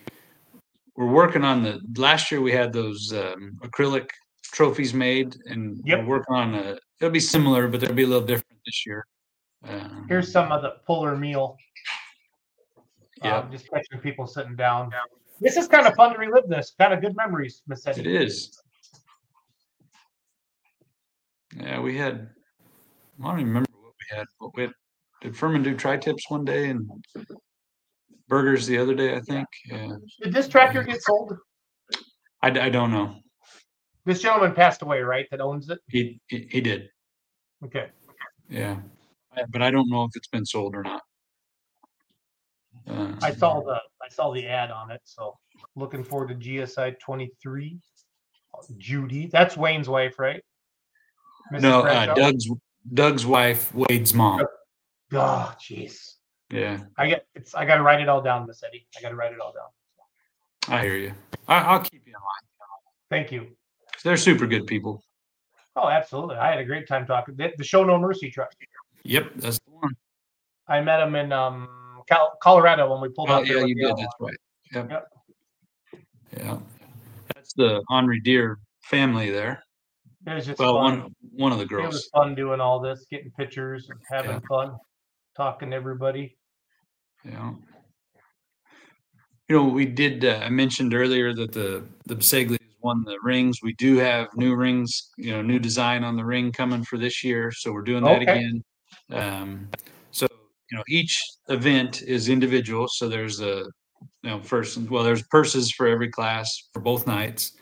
[0.96, 1.82] we're working on the.
[1.98, 4.08] Last year we had those um, acrylic
[4.44, 6.00] trophies made, and Yep.
[6.00, 6.78] we're working on a.
[7.00, 9.06] It'll be similar, but they'll be a little different this year.
[9.68, 11.58] Um, Here's some of the puller meal.
[13.24, 13.38] Yeah.
[13.40, 14.92] Um, just picturing people sitting down.
[15.42, 16.48] This is kind of fun to relive.
[16.48, 18.16] This kind of good memories, Miss It Eddie.
[18.18, 18.58] is.
[21.56, 22.30] Yeah, we had.
[23.24, 24.26] I don't even remember what we had.
[24.40, 24.72] But we had,
[25.22, 26.90] did Furman do tri tips one day and
[28.28, 29.16] burgers the other day?
[29.16, 29.48] I think.
[29.66, 29.92] Yeah,
[30.22, 31.34] Did this tractor get sold?
[32.42, 33.16] I don't know.
[34.06, 35.26] This gentleman passed away, right?
[35.32, 35.80] That owns it.
[35.90, 36.90] He, he he did.
[37.64, 37.88] Okay.
[38.50, 38.95] Yeah, I-
[39.50, 41.02] but I don't know if it's been sold or not.
[42.88, 45.38] Uh, I saw the I saw the ad on it, so
[45.76, 47.80] looking forward to GSI 23.
[48.78, 50.42] Judy, that's Wayne's wife, right?
[51.54, 51.62] Mrs.
[51.62, 52.50] No, uh, Doug's
[52.94, 54.46] Doug's wife, Wade's mom.
[55.14, 56.16] Oh, jeez.
[56.52, 57.56] Yeah, I get it's.
[57.56, 58.88] I got to write it all down, Massetti.
[58.98, 60.78] I got to write it all down.
[60.78, 61.14] I hear you.
[61.48, 62.64] I, I'll keep you in mind.
[63.10, 63.56] Thank you.
[64.04, 65.04] They're super good people.
[65.76, 66.38] Oh, absolutely.
[66.38, 67.36] I had a great time talking.
[67.36, 68.52] The, the show No Mercy truck.
[69.06, 69.96] Yep, that's the one.
[70.68, 71.70] I met him in um
[72.08, 73.48] Cal- Colorado when we pulled Oh out.
[73.48, 73.96] yeah, you did.
[73.98, 74.36] That's right.
[74.74, 74.90] Yep.
[74.90, 75.08] Yep.
[76.38, 76.58] Yeah,
[77.34, 79.64] that's the Henri Deer family there.
[80.28, 81.02] It was just Well, fun.
[81.02, 81.84] one one of the girls.
[81.84, 84.40] It was fun doing all this, getting pictures, and having Yeah.
[84.50, 84.76] fun,
[85.38, 86.36] talking to everybody.
[87.24, 87.54] Yeah.
[89.48, 90.26] You know, we did.
[90.26, 93.60] Uh, I mentioned earlier that the the Beseglias won the rings.
[93.62, 95.12] We do have new rings.
[95.18, 98.22] You know, new design on the ring coming for this year, so we're doing that
[98.24, 98.32] Okay.
[98.40, 98.64] again.
[99.12, 99.70] Um,
[100.12, 100.28] so
[100.72, 102.88] you know, each event is individual.
[102.88, 103.66] So there's a
[104.24, 104.78] you know first.
[104.78, 107.54] Well, there's purses for every class for both nights,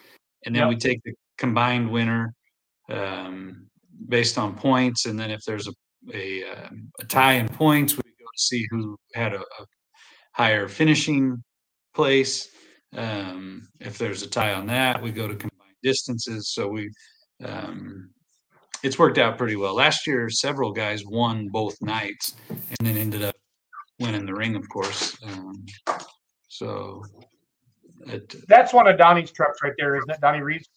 [0.45, 0.69] and then Yep.
[0.69, 2.33] we take the combined winner
[2.89, 3.67] um,
[4.07, 5.73] based on points, and then if there's a
[6.13, 9.65] a, um, a tie in points, we go to see who had a, a
[10.33, 11.41] higher finishing
[11.93, 12.49] place.
[12.95, 16.51] Um, if there's a tie on that, we go to combined distances.
[16.53, 16.89] So we,
[17.43, 18.09] um,
[18.83, 19.75] it's worked out pretty well.
[19.75, 23.35] Last year, several guys won both nights, and then ended up
[23.99, 25.17] winning the ring, of course.
[25.25, 25.65] Um,
[26.49, 27.01] so,
[28.07, 30.21] it, That's one of Donnie's trucks right there, isn't it?
[30.21, 30.67] Donnie Reeves.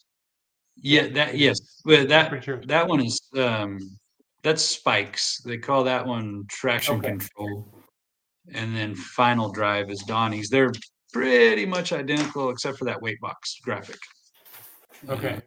[0.76, 2.60] yeah, that yes, well, that sure.
[2.66, 3.78] that one is um
[4.42, 7.08] that's spikes they call that one traction Okay.
[7.08, 7.66] control
[8.54, 10.70] and then final drive is donnie's they're
[11.12, 13.98] pretty much identical except for that weight box graphic
[15.08, 15.40] Okay.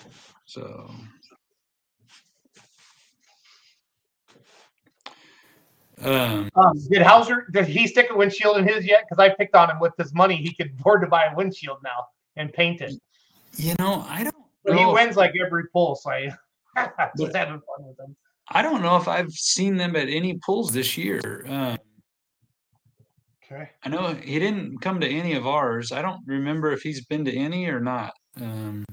[0.00, 0.06] Uh,
[0.46, 0.90] so
[6.02, 7.46] um Um, did Hauser?
[7.52, 9.04] Did he stick a windshield in his yet?
[9.08, 10.36] Because I picked on him with his money.
[10.36, 12.94] He could afford to buy a windshield now and paint it.
[13.56, 14.34] you know i don't
[14.64, 15.96] But he wins like every pull.
[15.96, 16.30] So I,
[17.18, 18.16] Just having fun with them.
[18.48, 21.44] I don't know if I've seen them at any pulls this year.
[21.48, 21.78] Um,
[23.44, 23.68] Okay.
[23.84, 25.92] I know he didn't come to any of ours.
[25.92, 28.14] I don't remember if he's been to any or not.
[28.40, 28.86] Um,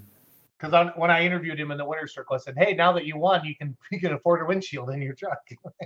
[0.60, 3.18] Because when I interviewed him in the winter circle, I said, "Hey, now that you
[3.18, 5.40] won, you can you can afford a windshield in your truck."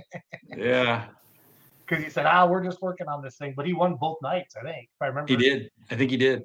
[0.56, 1.06] yeah,
[1.86, 4.56] Because he said, "Ah, we're just working on this thing," but he won both nights,
[4.56, 5.30] I think, if I remember.
[5.32, 5.70] he did.
[5.90, 6.42] I think he did.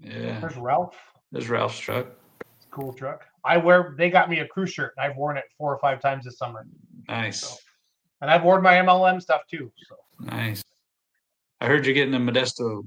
[0.00, 0.96] Yeah, There's Ralph.
[1.32, 2.06] there's Ralph's truck.
[2.70, 3.24] Cool truck.
[3.44, 3.94] I wear.
[3.98, 6.38] They got me a crew shirt, and I've worn it four or five times this
[6.38, 6.66] summer,
[7.08, 7.58] Nice,
[8.20, 9.70] and I've worn my MLM stuff too.
[9.88, 10.62] So nice.
[11.60, 12.84] I heard you're getting a Modesto.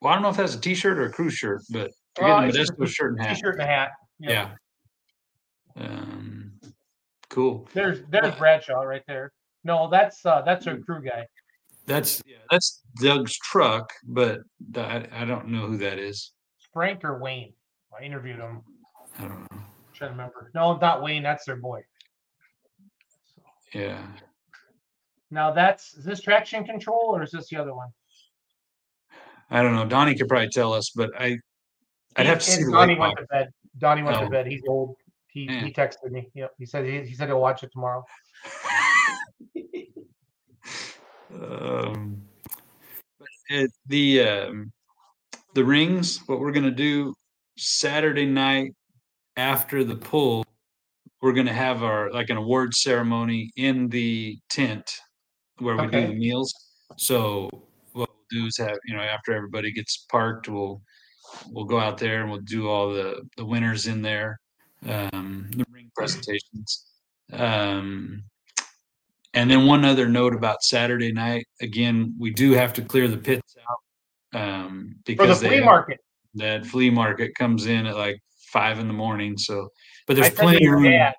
[0.00, 2.40] Well, I don't know if that's a T-shirt or a crew shirt, but you're Uh,
[2.46, 3.34] getting a Modesto shirt and hat.
[3.36, 3.90] t-shirt and a hat.
[4.18, 4.54] Yeah.
[5.76, 6.52] Um,
[7.30, 7.68] cool.
[7.72, 9.32] There's there's Bradshaw right there.
[9.64, 11.26] No, that's uh that's our crew guy.
[11.86, 14.40] That's yeah, that's Doug's truck, but
[14.76, 16.32] I, I don't know who that is.
[16.72, 17.54] Frank or Wayne.
[17.98, 18.62] I interviewed him.
[19.18, 19.58] I don't know.
[19.94, 20.50] trying to remember.
[20.54, 21.22] No, not Wayne.
[21.22, 21.82] That's their boy.
[23.34, 23.42] So,
[23.78, 24.06] Yeah.
[25.30, 27.88] now that's is this traction control or is this the other one?
[29.50, 29.84] I don't know.
[29.86, 31.38] Donnie could probably tell us, but I
[32.16, 33.52] I'd have to see Donnie went to bed.
[33.78, 34.24] Donnie went Oh.
[34.24, 34.46] to bed.
[34.46, 34.96] He's old.
[35.28, 35.64] He Yeah.
[35.64, 36.28] he texted me.
[36.34, 36.54] Yep.
[36.58, 38.04] He said he, he said he'll watch it tomorrow.
[41.34, 42.22] um,
[43.18, 44.72] but it, the um,
[45.54, 46.18] the rings.
[46.26, 47.14] What we're gonna do
[47.56, 48.74] Saturday night
[49.36, 50.44] after the pull,
[51.22, 54.90] we're gonna have our like an award ceremony in the tent
[55.58, 56.52] where we do the meals.
[56.98, 57.48] So
[57.92, 60.82] what we'll do is have you know after everybody gets parked, we'll
[61.50, 64.40] we'll go out there and we'll do all the the winners in there,
[64.88, 66.86] um, the ring presentations.
[67.32, 68.24] Um,
[69.34, 71.46] and then one other note about Saturday night.
[71.60, 73.56] Again, we do have to clear the pits
[74.34, 76.00] out um, For the flea have- market.
[76.34, 78.20] that flea market comes in at like
[78.52, 79.38] five in the morning.
[79.38, 79.68] So,
[80.06, 80.84] but there's plenty of room.
[80.84, 81.14] dad,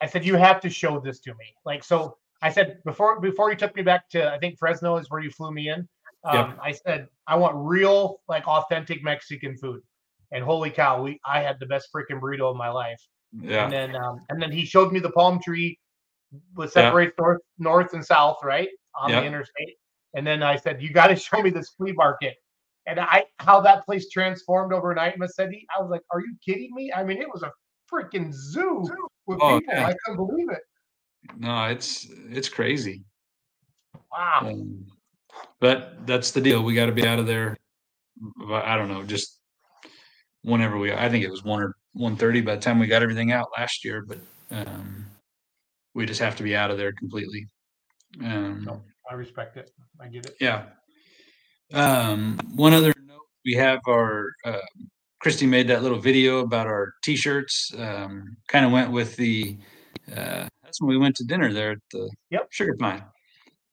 [0.00, 1.54] I said, you have to show this to me.
[1.64, 5.10] Like, so I said, before, before you took me back to, I think Fresno is
[5.10, 5.88] where you flew me in.
[6.26, 9.80] Um, I said, I want real, like authentic Mexican food.
[10.32, 13.00] And holy cow, we, I had the best freaking burrito of my life.
[13.40, 15.78] Yeah, And then, um, and then he showed me the palm tree
[16.56, 16.68] that Yeah.
[16.68, 18.68] separates north, north and south, right?
[19.00, 19.22] On Yep.
[19.22, 19.76] the interstate.
[20.14, 22.34] And then I said, you got to show me this flea market.
[22.86, 25.66] And I, how that place transformed overnight, Massetti.
[25.76, 26.92] I was like, are you kidding me?
[26.92, 27.52] I mean, it was a
[27.92, 28.88] freaking zoo
[29.26, 29.74] with Oh, people.
[29.74, 29.86] yeah.
[29.86, 30.62] I couldn't believe it.
[31.36, 33.02] no, it's it's crazy.
[34.12, 34.40] Wow.
[34.42, 34.86] Um,
[35.60, 36.62] but that's the deal.
[36.62, 37.56] We got to be out of there.
[38.50, 39.38] I don't know, just
[40.42, 40.92] whenever we.
[40.92, 43.48] I think it was one or one thirty by the time we got everything out
[43.56, 44.18] last year, but
[44.50, 45.06] um,
[45.94, 47.46] we just have to be out of there completely.
[48.22, 49.70] Um, No, I respect it.
[50.00, 50.36] I get it.
[50.40, 50.66] Yeah.
[51.72, 54.58] Um, one other note, we have our, uh,
[55.20, 57.74] Christy made that little video about our t-shirts.
[57.76, 59.56] Um, kind of went with the,
[60.14, 62.48] uh, that's when we went to dinner there at the Yep.
[62.50, 63.02] Sugar Pine.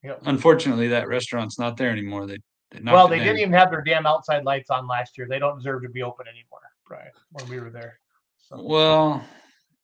[0.04, 0.22] Yep.
[0.26, 2.28] Unfortunately, that restaurant's not there anymore.
[2.28, 2.38] They,
[2.72, 5.28] they knocked Well, they didn't even have their damn outside lights on last year.
[5.30, 8.00] They don't deserve to be open anymore, Brian, when we were there.
[8.38, 9.24] So Well,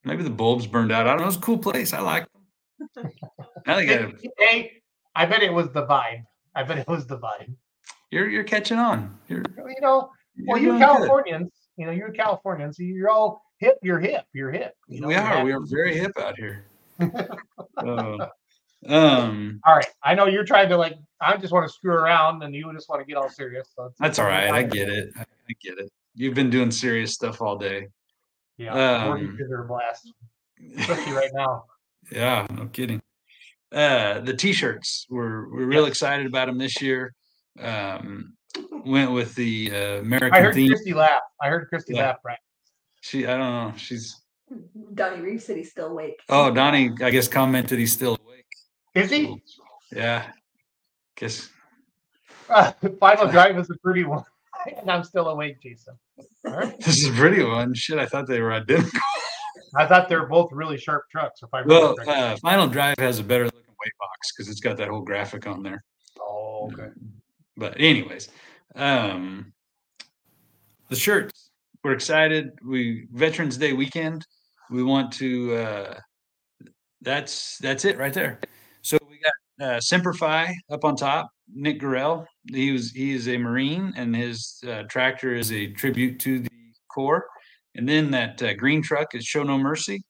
[0.03, 1.07] maybe the bulbs burned out.
[1.07, 1.27] I don't know.
[1.27, 1.93] It's a cool place.
[1.93, 3.11] I like them.
[3.67, 4.81] I think I, Hey,
[5.15, 6.23] I bet it was the vibe.
[6.55, 7.53] I bet it was the vibe.
[8.11, 9.17] you're you're catching on.
[9.29, 10.09] You're, You know,
[10.47, 10.85] well, you're you doing good.
[10.85, 12.77] Californians, you know, you're Californians.
[12.79, 13.77] You're all hip.
[13.81, 14.25] You're hip.
[14.33, 14.73] You're hip.
[14.87, 15.43] You know, we you're.
[15.45, 16.65] We are very hip out here.
[17.01, 18.29] Uh, All right.
[20.09, 20.95] I know you're trying to like.
[21.21, 23.69] I just want to screw around, and you just want to get all serious.
[23.75, 24.49] So it's- That's all right.
[24.49, 25.09] I get it.
[25.15, 25.91] I, I get it.
[26.15, 27.87] You've been doing serious stuff all day.
[28.57, 30.11] Yeah, Um, mortgages are a blast,
[30.77, 31.65] especially right now.
[32.11, 33.01] yeah, no kidding.
[33.71, 35.91] Uh, the t-shirts we're we're real Yes.
[35.91, 37.13] excited about them this year.
[37.61, 38.33] Um,
[38.85, 40.69] went with the uh, American I heard theme.
[40.69, 41.21] Christy laugh.
[41.39, 42.07] I heard Christy Yeah.
[42.07, 42.17] laugh.
[42.25, 42.39] Right.
[43.01, 43.73] She, I don't know.
[43.77, 44.19] She's
[44.95, 46.19] Donnie Reeves said he's still awake.
[46.29, 46.91] oh Donnie.
[47.03, 48.45] I guess commented he's still awake.
[48.95, 49.39] Is he?
[49.91, 50.31] Yeah.
[51.15, 51.49] Guess
[52.49, 54.23] Uh, Final drive is a pretty one,
[54.79, 55.95] and I'm still awake, Jason.
[56.45, 56.79] All right.
[56.79, 57.73] this is a pretty one.
[57.73, 58.99] Shit, I thought they were identical.
[59.75, 61.41] I thought they were both really sharp trucks.
[61.43, 64.61] If I remember Well, uh, Final Drive has a better looking weight box because it's
[64.61, 65.83] got that whole graphic on there.
[66.19, 66.89] oh, okay.
[67.55, 68.29] But anyways,
[68.75, 69.53] um,
[70.87, 71.51] the shirts.
[71.83, 72.51] We're excited.
[72.65, 74.25] We Veterans Day weekend.
[74.69, 75.55] We want to.
[75.55, 75.99] Uh,
[77.01, 78.39] that's that's it right there.
[78.81, 81.29] So we got uh, Simplify up on top.
[81.53, 82.25] Nick Gorell.
[82.51, 86.49] He was he is a Marine, and his uh, tractor is a tribute to the
[86.93, 87.25] Corps.
[87.75, 90.01] And then that uh, green truck is Show No Mercy,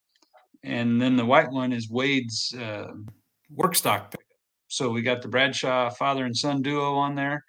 [0.63, 2.87] and then the white one is Wade's uh,
[3.49, 4.25] work stock pickup.
[4.67, 7.43] So we got the Bradshaw father and son duo on there,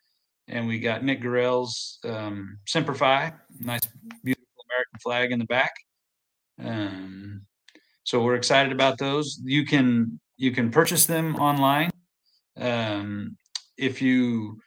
[0.48, 3.80] and we got Nick Gorell's um, Simplify, nice
[4.24, 5.72] beautiful American flag in the back.
[6.62, 7.46] Um,
[8.04, 9.40] So we're excited about those.
[9.44, 11.90] You can you can purchase them online.
[12.56, 13.36] Um,
[13.76, 14.58] if you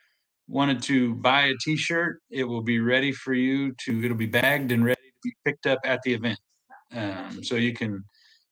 [0.46, 4.04] wanted to buy a T-shirt, it will be ready for you to.
[4.04, 6.38] It'll be bagged and ready to be picked up at the event.
[6.92, 8.04] Um, so you can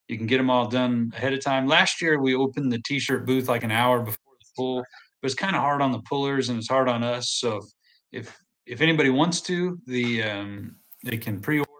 [0.08, 1.68] you can get them all done ahead of time.
[1.68, 4.80] Last year we opened the T-shirt booth like an hour before the pull.
[4.80, 4.86] It
[5.22, 7.30] was kind of hard on the pullers and it's hard on us.
[7.30, 7.60] So
[8.10, 11.70] if if anybody wants to, the um, they can pre-order.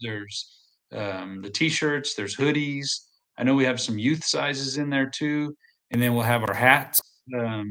[0.00, 0.60] There's
[0.92, 2.14] um, the T-shirts.
[2.14, 2.86] There's hoodies.
[3.42, 5.56] I know we have some youth sizes in there too,
[5.90, 7.00] and then we'll have our hats.
[7.36, 7.68] Um,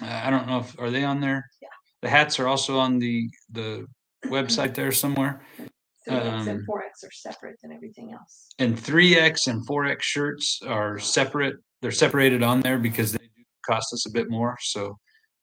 [0.00, 1.44] I don't know if are they on there.
[1.60, 1.66] Yeah.
[2.02, 3.86] The hats are also on the the
[4.26, 5.42] website there somewhere.
[5.56, 8.46] Three X Um, and four X are separate than everything else.
[8.60, 11.56] And 3X and 4X shirts are separate.
[11.82, 14.56] They're separated on there because they do cost us a bit more.
[14.60, 14.96] So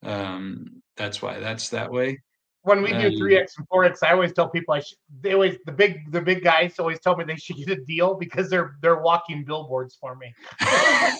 [0.03, 2.19] um, that's why that's that way.
[2.67, 4.97] When we do three X and four X, I always tell people I should.
[5.21, 8.15] They always the big the big guys always tell me they should get a deal
[8.15, 10.33] because they're they're walking billboards for me.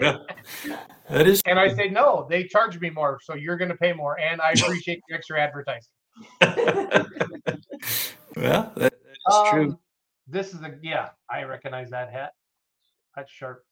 [0.00, 0.18] Yeah,
[1.08, 3.92] that is And I say no, they charge me more, so you're going to pay
[3.92, 5.92] more, and I appreciate the extra advertising.
[8.36, 9.62] well, that, that's true.
[9.62, 9.78] Um,
[10.26, 12.32] This is a yeah, I recognize that hat.
[13.14, 13.64] That's sharp.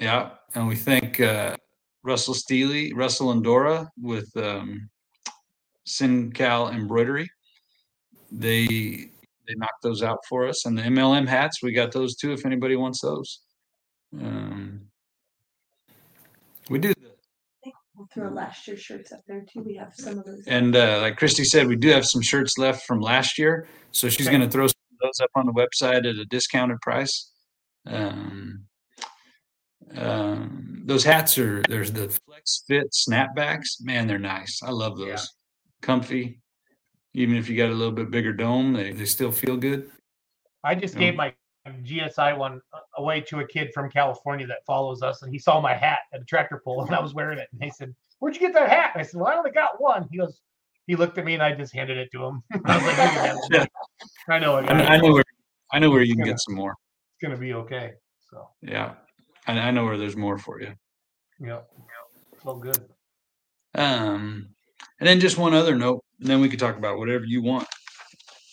[0.00, 1.56] Yeah, and we thank uh,
[2.02, 4.90] Russell Steely, Russell and Dora with um,
[5.86, 7.28] SinCal Embroidery.
[8.32, 8.66] They
[9.46, 12.32] they knocked those out for us, and the MLM hats we got those too.
[12.32, 13.40] If anybody wants those,
[14.18, 14.80] um,
[16.70, 16.92] we do.
[17.96, 19.62] We'll throw last year's shirts up there too.
[19.62, 20.42] We have some of those.
[20.48, 24.08] And uh, like Christy said, we do have some shirts left from last year, so
[24.08, 24.36] she's Okay.
[24.36, 27.30] going to throw some of those up on the website at a discounted price.
[27.86, 28.64] Um,
[29.96, 33.80] um, those hats are there's the flex fit snapbacks.
[33.80, 34.60] Man, they're nice.
[34.64, 35.30] I love those.
[35.84, 35.86] Yeah.
[35.86, 36.40] Comfy.
[37.14, 39.90] Even if you got a little bit bigger dome, they, they still feel good.
[40.64, 41.00] I just Yeah.
[41.00, 41.34] gave my
[41.66, 42.60] GSI one
[42.96, 46.20] away to a kid from California that follows us, and he saw my hat at
[46.22, 48.68] a tractor pull, and I was wearing it, and he said, "Where'd you get that
[48.68, 50.40] hat?" And I said, "Well, I only got one." He goes,
[50.86, 52.42] he looked at me, and I just handed it to him.
[52.66, 53.68] I was like, "You can
[54.28, 55.24] "I know, I, know- I know where
[55.72, 56.32] I know where you can Yeah.
[56.32, 56.72] get some more.
[56.72, 57.92] it's gonna be okay."
[58.30, 58.94] So, Yeah,
[59.46, 60.74] I, I know where there's more for you.
[61.40, 61.60] yeah,
[62.42, 62.88] so good.
[63.76, 64.48] Um,
[65.04, 67.68] and then just one other note, and then we can talk about whatever you want.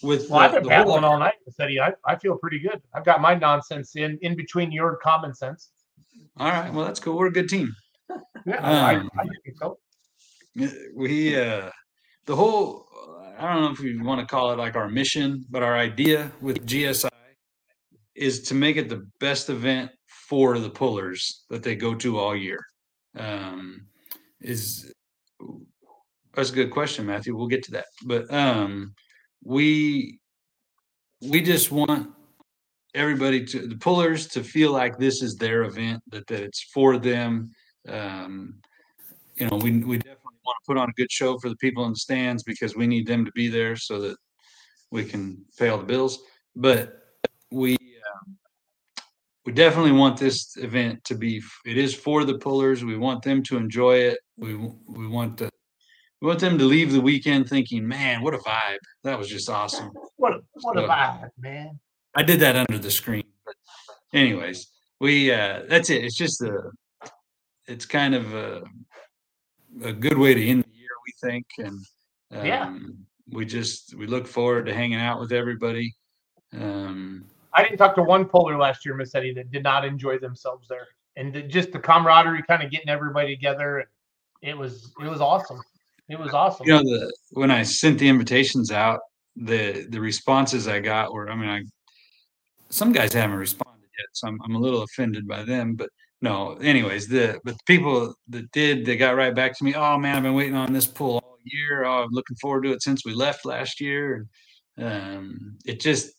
[0.04, 1.80] With Well, I've the- been battling all night, Eddie.
[1.80, 2.82] I, I feel pretty good.
[2.94, 5.72] I've got my nonsense in in between your common sense.
[6.36, 7.18] All right, well that's cool.
[7.18, 7.74] We're a good team.
[8.46, 9.78] Yeah, I, Um, I think so.
[10.94, 11.70] We uh,
[12.26, 12.86] the whole
[13.40, 16.34] I don't know if we want to call it like our mission, but our idea
[16.42, 17.08] with GSI
[18.14, 19.90] is to make it the best event
[20.28, 22.60] for the pullers that they go to all year.
[23.18, 23.86] Um,
[24.42, 24.92] is
[26.34, 27.36] that's a good question, Matthew.
[27.36, 28.94] We'll get to that, but um,
[29.44, 30.20] we
[31.22, 32.10] we just want
[32.94, 36.98] everybody to the pullers to feel like this is their event, that that it's for
[36.98, 37.52] them.
[37.88, 38.56] Um,
[39.36, 41.86] you know, we we definitely want to put on a good show for the people
[41.86, 44.18] in the stands because we need them to be there so that
[44.92, 46.20] we can pay all the bills.
[46.56, 46.98] But
[47.52, 48.38] we um,
[49.46, 51.42] we definitely want this event to be.
[51.66, 52.84] It is for the pullers.
[52.84, 54.20] We want them to enjoy it.
[54.38, 55.50] We we want to.
[56.22, 58.78] We want them to leave the weekend thinking, "Man, what a vibe!
[59.04, 61.80] That was just awesome." What a, what a vibe, man.
[62.14, 63.24] I did that under the screen.
[63.44, 63.56] But
[64.14, 64.68] anyways,
[65.00, 66.04] we uh that's it.
[66.06, 66.70] It's just a
[67.66, 68.62] it's kind of a
[69.84, 71.48] a good way to end the year, we think.
[71.58, 71.80] And
[72.40, 72.72] um Yeah.
[73.32, 75.96] we just we look forward to hanging out with everybody.
[76.54, 80.68] Um I didn't talk to one polar last year, Massetti, that did not enjoy themselves
[80.68, 83.80] there, and the- just the camaraderie, kind of getting everybody together.
[83.80, 83.88] And
[84.44, 85.60] it was it was awesome.
[86.10, 86.68] It was awesome.
[86.68, 89.00] you know the when I sent the invitations out,
[89.36, 91.64] the the responses I got were I mean I
[92.70, 95.90] some guys haven't responded yet, so I'm I'm a little offended by them, but
[96.22, 99.74] no, anyways, the but the people that did they got right back to me.
[99.74, 101.84] Oh man, I've been waiting on this pool all year.
[101.84, 104.28] Oh, I'm looking forward to it since we left last year.
[104.78, 106.12] And um it just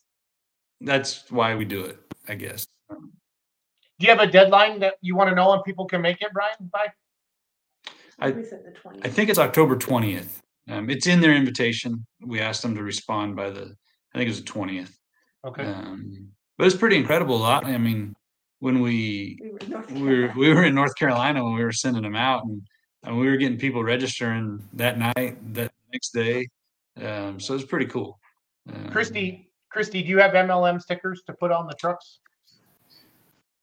[0.81, 2.67] that's why we do it, I guess.
[2.89, 6.33] Do you have a deadline that you want to know when people can make it,
[6.33, 6.55] Brian?
[6.71, 6.87] By
[8.19, 9.05] I- We said the 20th.
[9.05, 10.41] I think it's October twentieth.
[10.69, 12.05] Um, it's in their invitation.
[12.21, 13.75] We asked them to respond by the
[14.13, 14.97] I think it was the twentieth.
[15.45, 15.65] okay.
[15.65, 17.35] Um, but it's pretty incredible.
[17.35, 17.65] A lot.
[17.65, 18.13] I mean,
[18.59, 20.33] when we We were in North we were Carolina.
[20.39, 22.61] we were in North Carolina when we were sending them out, and,
[23.03, 26.47] and we were getting people registering that night, that next day.
[27.01, 28.19] Um, so it's pretty cool.
[28.71, 32.19] Um, Christy, Christy, do you have MLM stickers to put on the trucks?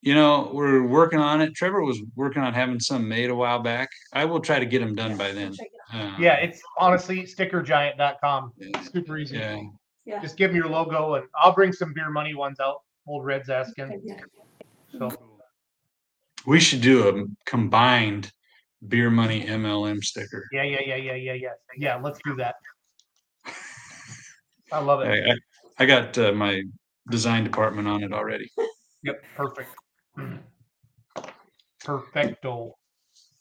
[0.03, 1.55] You know, we're working on it.
[1.55, 3.90] Trevor was working on having some made a while back.
[4.12, 5.55] I will try to get them done by then.
[5.92, 8.53] Um, Yeah, it's honestly stickergiant.com.
[8.57, 9.36] yeah, Super easy.
[9.36, 9.61] yeah.
[10.07, 10.20] Yeah.
[10.22, 13.51] Just give me your logo, and I'll bring some beer money ones out Old Red's
[13.51, 14.01] asking.
[14.03, 14.16] Yeah.
[14.98, 15.11] So
[16.46, 18.32] We should do a combined
[18.88, 20.46] beer money MLM sticker.
[20.53, 21.48] yeah, yeah, yeah, yeah, yeah, yeah.
[21.76, 22.55] Yeah, let's do that.
[24.72, 25.38] I love I, it.
[25.78, 26.62] I, I got uh, my
[27.11, 28.51] design department on it already.
[29.03, 29.68] Yep, perfect.
[31.84, 32.76] Perfecto.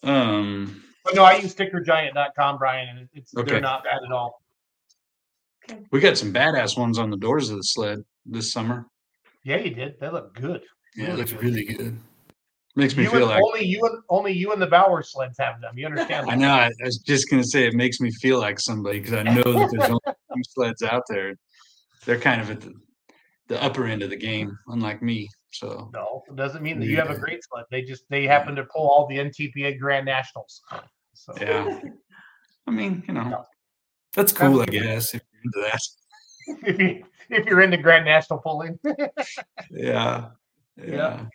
[0.03, 3.51] Um, But no, I use stickergiant.com, Brian, and it's Okay.
[3.51, 4.41] they're not bad at all.
[5.91, 8.85] we got some badass ones on the doors of the sled this summer.
[9.43, 9.99] Yeah, you did.
[9.99, 10.61] They look good.
[10.95, 11.43] Yeah, it Really looks good.
[11.43, 11.99] really good.
[12.75, 15.37] Makes me You feel and, like only you and only you and the Bauer sleds
[15.39, 15.77] have them.
[15.77, 16.29] You understand?
[16.29, 16.51] I know.
[16.53, 19.41] I, I was just gonna say it makes me feel like somebody because I know
[19.43, 21.35] that there's only two sleds out there.
[22.05, 22.73] They're kind of at the,
[23.47, 25.27] the upper end of the game, unlike me.
[25.51, 27.65] So No, it doesn't mean that you have a great sled.
[27.71, 30.61] They just they happen to pull all the NTPA Grand Nationals.
[31.13, 31.79] So yeah,
[32.67, 33.45] I mean, you know, No.
[34.13, 34.61] that's cool.
[34.61, 35.79] I guess if you're into that.
[36.67, 38.79] if you if you're into Grand National pulling,
[39.71, 40.29] Yeah.
[40.77, 41.25] Yeah.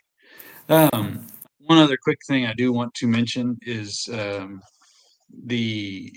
[0.69, 0.89] Yeah.
[0.93, 1.27] Um,
[1.59, 4.61] one other quick thing I do want to mention is um,
[5.45, 6.11] the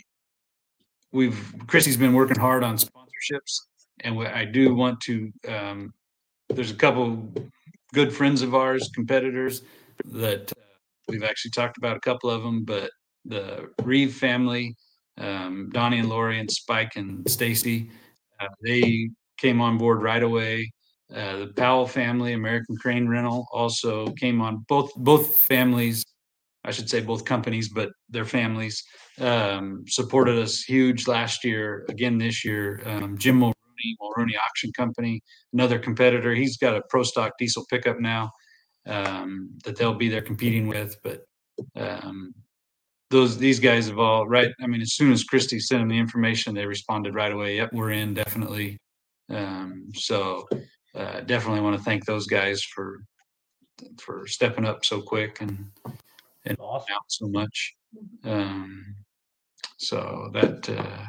[1.12, 3.60] we've Chrissy's been working hard on sponsorships,
[4.00, 5.32] and what I do want to.
[5.48, 5.94] Um,
[6.48, 7.30] there's a couple
[7.92, 9.62] good friends of ours, competitors
[10.04, 10.62] that uh,
[11.08, 12.90] we've actually talked about a couple of them, but
[13.24, 14.74] the Reeve family,
[15.18, 17.90] um, Donnie and Lori and Spike and Stacy,
[18.40, 19.08] uh, they
[19.38, 20.70] came on board right away.
[21.14, 24.64] Uh, the Powell family, American Crane Rental, also came on.
[24.68, 26.04] Both both families,
[26.64, 28.84] I should say, both companies, but their families
[29.18, 31.86] um, supported us huge last year.
[31.88, 33.40] Again this year, um, Jim
[33.78, 35.22] Mulrooney, Mulrooney Auction Company,
[35.52, 36.34] another competitor.
[36.34, 38.30] He's got a pro stock diesel pickup now
[38.86, 40.96] um, that they'll be there competing with.
[41.02, 41.22] But
[41.76, 42.34] um,
[43.10, 44.50] those these guys have all right.
[44.62, 47.56] I mean, as soon as Christie sent them the information, they responded right away.
[47.56, 48.78] Yep, we're in definitely.
[49.30, 50.48] Um, so
[50.94, 53.00] uh, definitely want to thank those guys for
[54.00, 55.70] for stepping up so quick and
[56.58, 56.94] awesome.
[56.94, 57.74] out so much.
[58.24, 58.96] Um,
[59.78, 61.04] so that uh,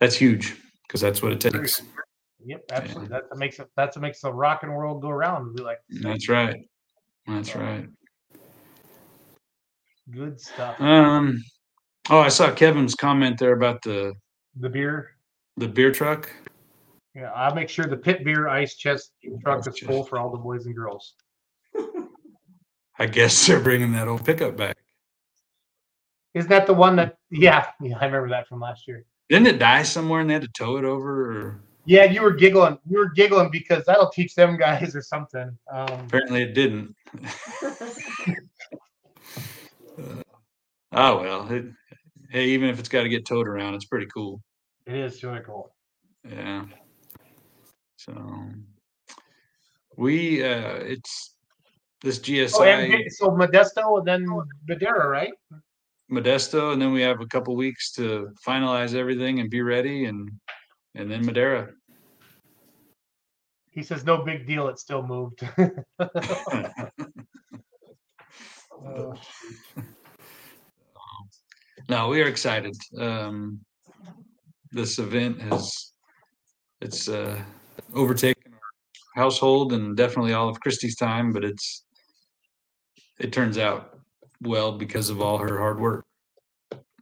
[0.00, 0.56] that's huge
[0.86, 1.82] because that's what it takes.
[2.44, 3.08] Yep, absolutely.
[3.08, 3.68] That's what makes it.
[3.76, 5.54] That's what makes the rock and roll go around.
[5.58, 6.68] We like That's right.
[7.26, 7.88] That's right.
[10.12, 10.80] good stuff.
[10.80, 11.42] Um,
[12.10, 14.14] oh, I saw Kevin's comment there about the
[14.60, 15.10] The beer.
[15.56, 16.30] the beer truck.
[17.14, 19.12] Yeah, I'll make sure the pit beer ice chest
[19.42, 21.14] truck is full for all the boys and girls.
[22.98, 24.76] I guess they're bringing that old pickup back.
[26.34, 27.16] Isn't that the one that?
[27.30, 29.04] Yeah, yeah, I remember that from last year.
[29.28, 31.32] Didn't it die somewhere and they had to tow it over?
[31.32, 32.78] Or Yeah, you were giggling.
[32.88, 35.56] You were giggling because that'll teach them guys or something.
[35.72, 36.94] Um, apparently it didn't.
[37.24, 37.82] Uh,
[40.92, 41.50] oh well.
[41.52, 41.64] It,
[42.30, 44.42] hey, even if it's got to get towed around, it's pretty cool.
[44.86, 45.72] it is really cool.
[46.28, 46.66] Yeah.
[47.96, 48.14] So
[49.96, 51.34] we uh it's
[52.02, 54.26] this GSI Oh, and so Modesto and then
[54.68, 55.32] Madera, right?
[56.10, 60.30] Modesto, and then we have a couple weeks to finalize everything and be ready, and
[60.94, 61.68] and then Madera.
[63.70, 64.68] He says no big deal.
[64.68, 65.42] It still moved.
[68.84, 69.14] Oh,
[71.88, 72.76] no, we are excited.
[72.98, 73.60] Um,
[74.72, 75.92] this event has
[76.80, 77.40] it's uh,
[77.94, 81.84] overtaken our household and definitely all of Christie's time, but it's
[83.18, 83.95] it turns out
[84.42, 86.04] well because of all her hard work.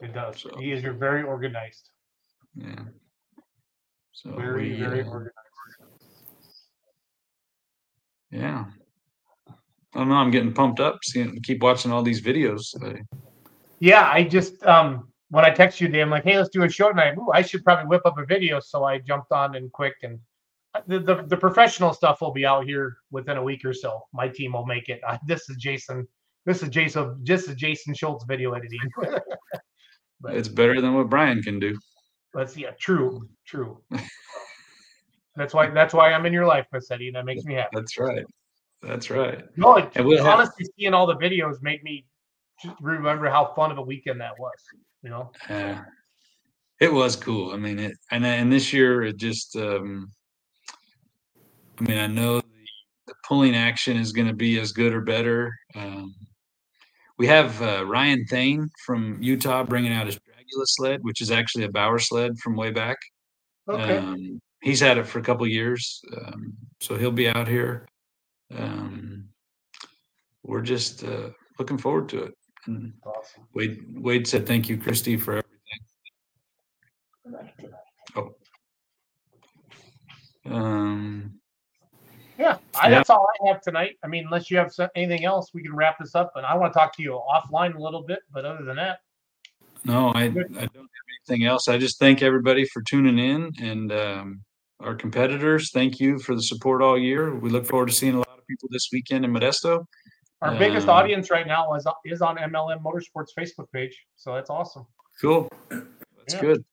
[0.00, 0.40] it does.
[0.40, 0.82] So- He is.
[0.82, 1.90] Very organized.
[2.54, 2.84] Yeah.
[4.12, 5.34] So Very, we, very uh, organized.
[8.30, 8.64] yeah.
[9.48, 10.14] I don't know.
[10.16, 10.98] I'm getting pumped up.
[11.04, 12.62] Seeing, keep watching all these videos.
[12.82, 13.00] I,
[13.80, 16.68] Yeah, I just um when I text you today, I'm like, hey, let's do a
[16.68, 17.16] show tonight.
[17.18, 18.60] Ooh, I should probably whip up a video.
[18.60, 20.18] So I jumped on and quick and
[20.74, 24.02] uh, the, the, the professional stuff will be out here within a week or so.
[24.12, 25.00] My team will make it.
[25.06, 26.06] Uh, this is Jason.
[26.46, 27.18] This is Jason.
[27.22, 28.80] This is Jason Schultz video editing.
[30.20, 31.78] But- it's better than what Brian can do.
[32.34, 33.82] Let's yeah, true, true.
[35.36, 37.10] that's why that's why I'm in your life, Massetti.
[37.12, 37.68] That makes me happy.
[37.74, 38.24] That's right.
[38.80, 39.44] That's right.
[39.58, 42.06] No, And we'll have- honestly, seeing all the videos made me
[42.62, 44.54] just remember how fun of a weekend that was.
[45.02, 45.82] You know, Uh,
[46.80, 47.52] it was cool.
[47.52, 49.56] I mean, it and and this year it just.
[49.56, 50.10] Um,
[51.80, 52.46] I mean, I know the,
[53.08, 55.52] the pulling action is going to be as good or better.
[55.74, 56.14] Um,
[57.18, 61.64] we have uh, Ryan Thane from Utah bringing out his Dragula sled, which is actually
[61.64, 62.98] a Bauer sled from way back.
[63.68, 63.98] okay.
[63.98, 67.86] Um, he's had it for a couple years, um, so he'll be out here.
[68.56, 69.28] Um,
[70.42, 72.34] we're just uh, looking forward to it.
[72.66, 73.46] And awesome.
[73.54, 75.50] Wade Wade said thank you, Christy, for everything.
[80.46, 80.52] It.
[80.52, 81.40] Um,
[82.44, 82.96] Yeah, I, Yeah.
[82.96, 83.96] that's all I have tonight.
[84.02, 86.32] I mean, unless you have so- anything else, we can wrap this up.
[86.36, 88.98] And I want to talk to you offline a little bit, but other than that,
[89.86, 90.70] No, I, I don't have
[91.28, 91.68] anything else.
[91.68, 94.42] I just thank everybody for tuning in and um,
[94.80, 95.70] our competitors.
[95.72, 97.34] Thank you for the support all year.
[97.34, 99.86] We look forward to seeing a lot of people this weekend in Modesto.
[100.42, 104.50] our biggest Um, audience right now is is on MLM Motorsports Facebook page, so that's
[104.50, 104.86] awesome.
[105.20, 105.48] Cool.
[105.70, 106.40] That's Yeah.
[106.40, 106.64] good.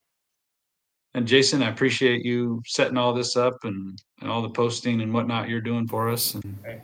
[1.13, 5.13] And Jason, I appreciate you setting all this up and, and all the posting and
[5.13, 6.35] whatnot you're doing for us.
[6.35, 6.81] And Hey.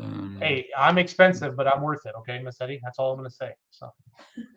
[0.00, 2.12] um, Hey, I'm expensive, but I'm worth it.
[2.18, 3.52] Okay, Massetti, that's all I'm going to say.
[3.70, 3.90] So,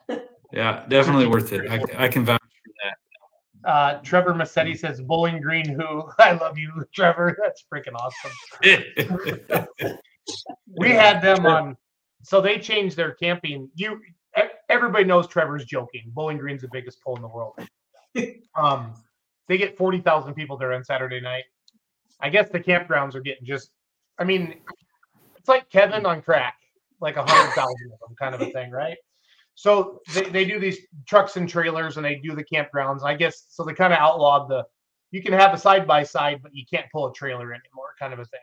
[0.52, 1.70] yeah, definitely worth it.
[1.70, 3.70] I, I can vouch for that.
[3.70, 6.10] uh, Trevor Massetti says, "Bowling Green, who?
[6.20, 7.38] I love you, Trevor.
[7.42, 8.32] That's freaking awesome."
[10.76, 11.78] we had them on
[12.24, 14.00] so they changed their camping you
[14.70, 17.54] everybody knows trevor's joking bowling green's the biggest pool in the world
[18.56, 18.94] um
[19.48, 21.44] they get 40,000 people there on saturday night
[22.22, 23.72] i guess the campgrounds are getting just
[24.20, 24.56] i mean
[25.38, 26.56] it's like kevin on crack
[27.02, 28.98] like a hundred thousand of them kind of a thing right
[29.58, 33.46] so they, they do these trucks and trailers and they do the campgrounds i guess
[33.50, 34.64] so they kind of outlawed the
[35.12, 38.14] you can have a side by side but you can't pull a trailer anymore kind
[38.14, 38.40] of a thing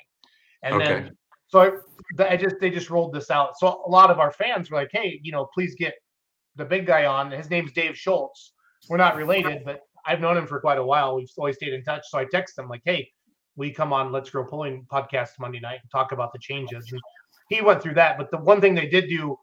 [0.62, 0.84] and Okay.
[0.84, 1.16] then
[1.48, 1.70] so I,
[2.16, 3.58] the- I just they just rolled this out.
[3.58, 5.94] So a lot of our fans were like, "Hey, you know, please get
[6.56, 8.54] the big guy on." His name's Dave Schultz.
[8.88, 11.16] We're not related, but I've known him for quite a while.
[11.16, 12.02] We've always stayed in touch.
[12.08, 13.10] So I text him like, "Hey,
[13.56, 17.00] we come on Let's Grow Pulling podcast Monday night and talk about the changes." And
[17.48, 18.18] he went through that.
[18.18, 19.38] But the one thing they did do.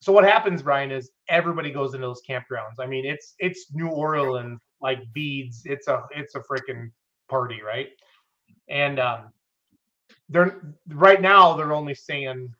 [0.00, 2.80] So what happens, Brian, is everybody goes into those campgrounds.
[2.80, 5.62] I mean, it's it's New Orleans like beads.
[5.64, 6.90] It's a it's a freaking
[7.28, 7.88] party, right?
[8.68, 9.32] And um,
[10.28, 12.52] they're right now they're only saying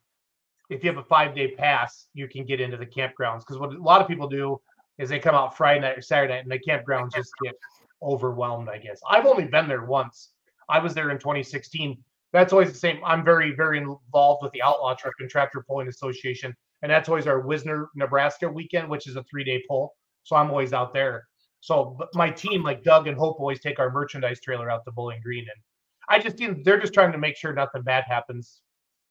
[0.71, 3.41] if you have a five day pass, you can get into the campgrounds.
[3.41, 4.61] Because what a lot of people do
[4.99, 7.55] is they come out Friday night or Saturday night and the campgrounds just get
[8.03, 9.01] overwhelmed, I guess.
[9.09, 10.33] I've only been there once.
[10.69, 11.99] I was there in 2016.
[12.33, 13.01] That's always the same.
[13.05, 16.55] I'm very, very involved with the Outlaw Truck and Tractor Pulling Association.
[16.83, 19.95] And that's always our Wisner, Nebraska weekend, which is a three day pull.
[20.25, 21.27] So I'm always out there.
[21.61, 24.93] So but my team, like Doug and Hope, always take our merchandise trailer out to
[24.93, 25.43] Bowling Green.
[25.45, 25.63] And
[26.09, 28.63] I just they're just trying to make sure nothing bad happens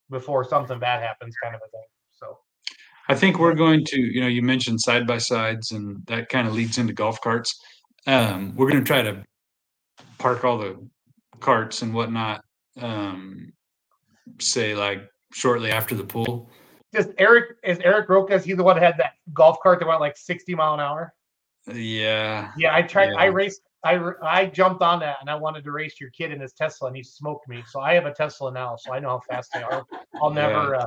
[0.10, 1.86] before something bad happens, kind of a thing.
[3.10, 6.48] I think we're going to, you know, you mentioned side by sides, and that kind
[6.48, 7.60] of leads into golf carts.
[8.08, 9.24] Um, we're going to try to
[10.18, 10.78] park all the
[11.40, 12.44] carts and whatnot,
[12.80, 13.52] um,
[14.40, 15.04] say like
[15.34, 16.50] shortly after the pool.
[16.94, 18.34] just Eric is Eric Roca.
[18.36, 20.80] Is he the one that had that golf cart that went like 60 mile an
[20.80, 21.14] hour?
[21.72, 23.14] Yeah, Yeah, I tried.
[23.18, 23.32] I Yeah.
[23.34, 23.62] raced.
[23.84, 26.96] I jumped on that and I wanted to race your kid in his Tesla and
[26.96, 27.64] he smoked me.
[27.68, 29.84] So I have a Tesla now, so I know how fast they are.
[30.22, 30.76] I'll never.
[30.76, 30.86] Uh,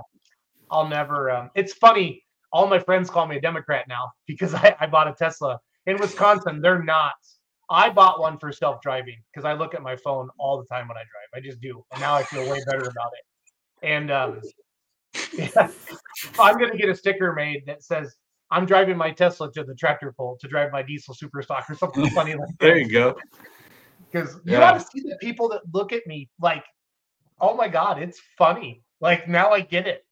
[0.70, 1.30] I'll never.
[1.30, 2.22] Um, it's funny.
[2.52, 5.98] All my friends call me a Democrat now because I, I bought a Tesla in
[5.98, 6.60] Wisconsin.
[6.60, 7.14] They're not.
[7.70, 10.86] I bought one for self driving because I look at my phone all the time
[10.88, 11.28] when I drive.
[11.34, 13.86] I just do, and now I feel way better about it.
[13.86, 14.40] And um,
[15.36, 15.48] yeah,
[16.38, 18.14] I'm gonna get a sticker made that says
[18.50, 21.74] I'm driving my Tesla to the tractor pull to drive my diesel super stock or
[21.74, 23.16] something funny like there you go.
[24.12, 24.60] Because you Yeah.
[24.60, 26.64] got to see the people that look at me like,
[27.40, 28.82] oh my god, it's funny.
[29.00, 30.03] Like now I get it.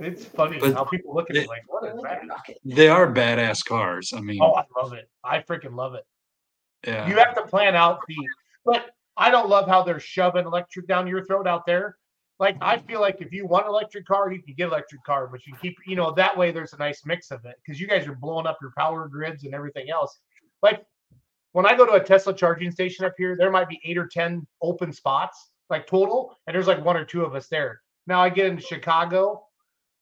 [0.00, 2.22] It's funny But how people look at me it- like, what is that?
[2.64, 4.12] They are badass cars.
[4.14, 5.08] I mean, Oh, I love it.
[5.24, 6.04] I freaking love it.
[6.86, 8.16] yeah, You have to plan out the,
[8.64, 11.96] but I don't love how they're shoving electric down your throat out there.
[12.38, 15.04] Like I feel like if you want an electric car, you can get an electric
[15.04, 17.78] car, but you keep, you know, that way there's a nice mix of it because
[17.78, 20.20] you guys are blowing up your power grids and everything else.
[20.62, 20.82] Like
[21.52, 24.06] when I go to a Tesla charging station up here, there might be eight or
[24.06, 27.82] ten open spots, like total, and there's like one or two of us there.
[28.06, 29.44] Now I get into Chicago,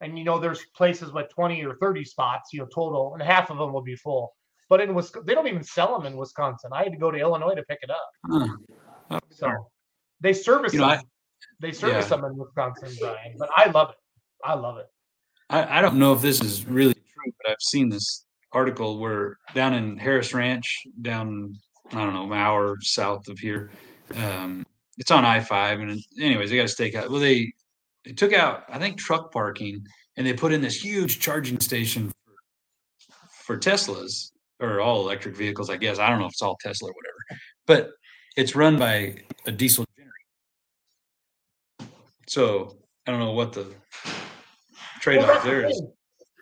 [0.00, 3.50] and you know there's places with 20 or 30 spots, you know, total, and half
[3.50, 4.32] of them will be full.
[4.68, 6.70] But in Wisconsin, they don't even sell them in Wisconsin.
[6.72, 8.10] I had to go to Illinois to pick it up.
[8.26, 8.46] Huh.
[9.10, 9.68] Oh, So
[10.20, 10.98] they service You know, them.
[11.00, 11.04] I-
[11.60, 12.16] they service yeah.
[12.16, 13.34] them in Wisconsin, Brian.
[13.38, 13.96] But I love it.
[14.44, 14.86] I love it.
[15.50, 19.38] I, I don't know if this is really true, but I've seen this article where
[19.54, 21.54] down in Harris Ranch, down
[21.92, 23.70] I don't know, an hour south of here.
[24.14, 24.64] Um,
[24.98, 27.08] it's on I five, and anyways, they got a stakeout.
[27.08, 27.52] Well, they
[28.08, 29.84] they took out I think truck parking,
[30.16, 34.30] and they put in this huge charging station for, for Teslas
[34.60, 35.68] or all electric vehicles.
[35.68, 37.90] I guess I don't know if it's all Tesla or whatever, but
[38.36, 39.14] it's run by
[39.46, 41.92] a diesel generator.
[42.28, 43.66] So I don't know what the
[45.00, 45.82] trade Well, off the there is.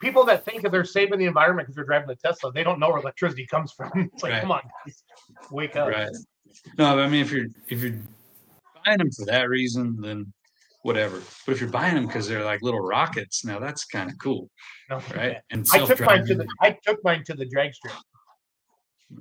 [0.00, 2.78] People that think that they're saving the environment because they're driving a Tesla, they don't
[2.78, 3.90] know where electricity comes from.
[4.14, 4.40] It's like, Right.
[4.42, 5.02] come on, guys,
[5.50, 5.88] wake up.
[5.88, 6.10] Right.
[6.78, 7.98] No, I mean if you're if you're
[8.84, 10.32] buying them for that reason, then
[10.86, 11.20] whatever.
[11.44, 14.48] But if you're buying them because they're like little rockets, now that's kind of cool,
[14.90, 15.38] No, right?
[15.50, 17.94] And I took mine to the I took mine to the drag strip.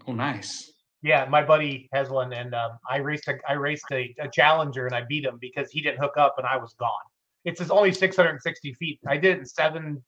[0.07, 0.71] Oh, nice.
[1.01, 4.85] Yeah, my buddy has one, and um, I raced a I raced a, a Challenger,
[4.85, 6.91] and I beat him because he didn't hook up, and I was gone.
[7.43, 8.99] It's just only 660 feet.
[9.07, 10.03] I did it in seven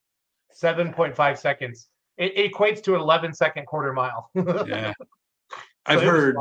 [0.54, 1.90] seven point five seconds.
[2.18, 4.30] It, it equates to an 11 second quarter mile.
[4.36, 4.94] Yeah.
[5.88, 6.36] So I've heard,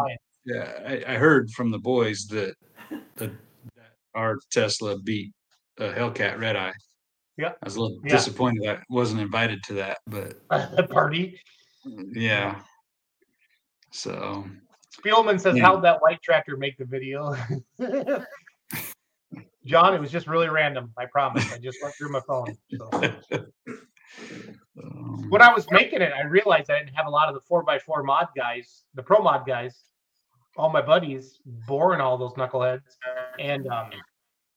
[0.45, 2.57] yeah, I, I heard from the boys that,
[3.15, 3.31] that
[4.17, 5.33] our Tesla beat
[5.79, 6.73] a Hellcat Red Eye.
[7.37, 7.51] Yeah.
[7.51, 8.13] I was a little Yeah.
[8.17, 10.35] disappointed I wasn't invited to that, but
[10.77, 11.39] the party.
[11.85, 12.61] yeah.
[13.93, 14.45] So
[14.99, 15.65] Spielman says, Yeah.
[15.65, 17.35] "How'd that white tractor make the video?"
[19.67, 20.93] John, it was just really random.
[20.97, 21.53] I promise.
[21.53, 22.57] I just went through my phone.
[22.79, 22.89] So.
[24.83, 27.41] um, when I was making it, I realized I didn't have a lot of the
[27.41, 29.77] four x four mod guys, the pro mod guys,
[30.57, 32.83] all my buddies boring all those knuckleheads,
[33.39, 33.91] and um,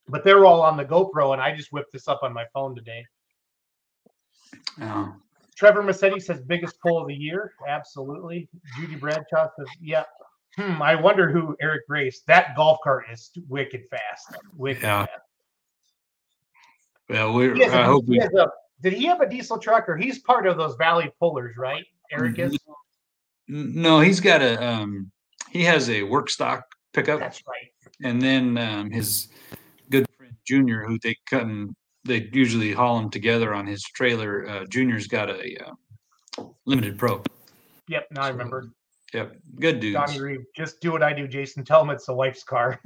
[0.07, 2.45] but they were all on the GoPro, and I just whipped this up on my
[2.53, 3.05] phone today.
[4.81, 5.13] oh,
[5.55, 8.47] Trevor Massetti says biggest pull of the year, absolutely.
[8.77, 10.03] Judy Bradshaw says, yeah.
[10.55, 12.21] Hmm, I wonder who Eric Grace.
[12.27, 14.41] That golf cart is wicked fast.
[14.55, 15.05] Wicked Yeah.
[15.05, 15.21] fast.
[17.09, 18.47] well, we're, He has hope we, a-
[18.81, 21.85] did he have a diesel truck or he's part of those Valley Pullers, right?
[22.11, 22.57] Eric is.
[23.47, 25.11] No, he's got a, um,
[25.51, 26.63] he has a work stock
[26.93, 27.19] pickup.
[27.19, 27.71] That's right.
[28.03, 29.29] and then um, his
[29.89, 34.47] good friend Junior, who they come, they usually haul them together on his trailer.
[34.47, 37.23] Uh, Junior's got a uh, limited pro.
[37.87, 38.07] Yep.
[38.11, 38.69] Now I remember.
[39.13, 39.95] Yep, good dudes.
[39.95, 41.65] Johnny Reeve, just do what I do, Jason.
[41.65, 42.79] Tell him it's the wife's car.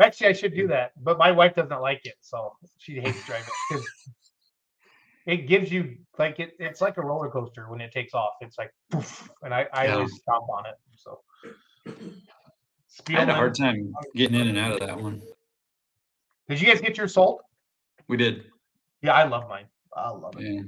[0.00, 3.46] Actually, I should do that, but my wife doesn't like it, so she hates driving
[5.26, 6.54] it gives you like it.
[6.58, 8.32] It's like a roller coaster when it takes off.
[8.40, 9.94] It's like, poof, and I, I Yeah.
[9.94, 10.74] always stomp on it.
[10.96, 11.20] So,
[13.08, 15.22] I had a hard time getting in and out of that one.
[16.48, 17.42] did you guys get your salt?
[18.08, 18.44] We did,
[19.00, 19.66] Yeah, I love mine.
[19.96, 20.44] I love it.
[20.44, 20.62] yeah,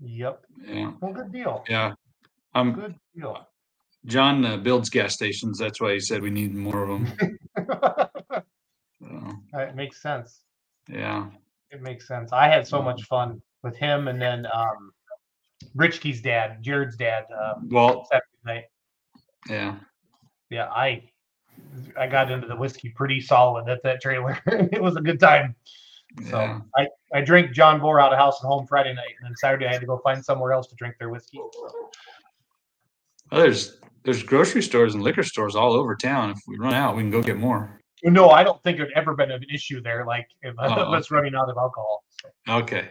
[0.00, 0.46] Yep.
[0.66, 1.64] yeah, Well, good deal.
[1.68, 1.92] yeah.
[2.54, 3.46] Um, Good deal.
[4.06, 5.58] John uh, builds gas stations.
[5.58, 7.12] That's why he said we need more of them.
[9.02, 10.42] So, it makes sense.
[10.88, 11.26] yeah,
[11.70, 12.32] It makes sense.
[12.32, 14.92] I had so much fun with him, and then um,
[15.76, 18.08] Richkey's dad, Jared's dad, um, Walt.
[18.10, 18.64] Saturday night.
[19.48, 19.76] Yeah,
[20.50, 21.10] Yeah, I
[21.98, 24.38] I got into the whiskey pretty solid at that trailer.
[24.46, 25.54] it was a good time.
[26.28, 26.60] So yeah.
[26.76, 29.66] I, I drank John Bohr out of house and home Friday night, and then Saturday
[29.66, 31.38] I had to go find somewhere else to drink their whiskey.
[33.30, 36.30] Well, there's there's grocery stores and liquor stores all over town.
[36.30, 37.79] If we run out, we can go get more.
[38.02, 41.34] No, I don't think there'd ever been an issue there, like if Oh, us running
[41.34, 42.04] out of alcohol.
[42.08, 42.88] So, Okay.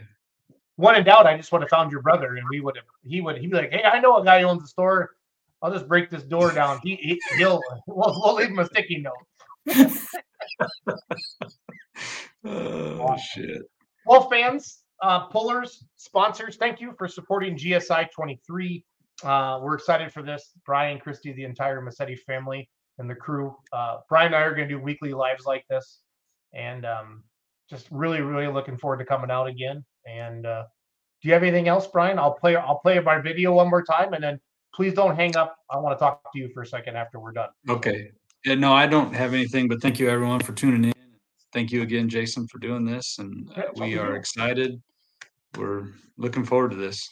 [0.76, 2.86] when in doubt, I just would have found your brother, and we would have.
[3.04, 3.38] He would.
[3.38, 5.16] He'd be like, "Hey, I know a guy who owns a store.
[5.62, 6.80] I'll just break this door down.
[6.84, 9.98] He, he he'll we'll, we'll leave him a sticky note."
[12.46, 13.62] Oh shit.
[14.06, 18.84] Well, fans, uh, pullers, sponsors, thank you for supporting GSI 23.
[19.24, 20.52] Uh, we're excited for this.
[20.66, 22.70] Brian, Christy, the entire Massetti family,
[23.00, 23.56] and the crew.
[23.74, 26.02] Uh, Brian and I are going to do weekly lives like this,
[26.54, 27.24] and um,
[27.70, 29.84] just really, really looking forward to coming out again.
[30.06, 30.66] And uh,
[31.22, 32.20] do you have anything else, Brian?
[32.20, 32.56] I'll play.
[32.56, 34.40] I'll play my video one more time, and then
[34.74, 35.56] please don't hang up.
[35.72, 37.50] I want to talk to you for a second after we're done.
[37.70, 38.12] Okay.
[38.46, 40.94] Yeah, no, I don't have anything, but thank you everyone for tuning in.
[41.52, 44.16] Thank you again, Jason, for doing this, and uh, Yeah, it's all we we are
[44.16, 44.82] excited.
[45.58, 47.10] We're looking forward to this.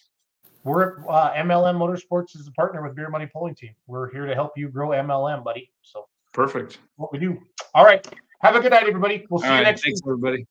[0.67, 3.73] We're uh, MLM Motorsports is a partner with Beer Money Pulling Team.
[3.87, 5.71] We're here to help you grow MLM, buddy.
[5.81, 6.79] So Perfect.
[6.97, 7.39] what we do.
[7.73, 8.05] All right.
[8.41, 9.25] Have a good night, everybody.
[9.29, 9.63] We'll see All you right.
[9.63, 9.93] next week.
[9.93, 10.45] Thanks, everybody.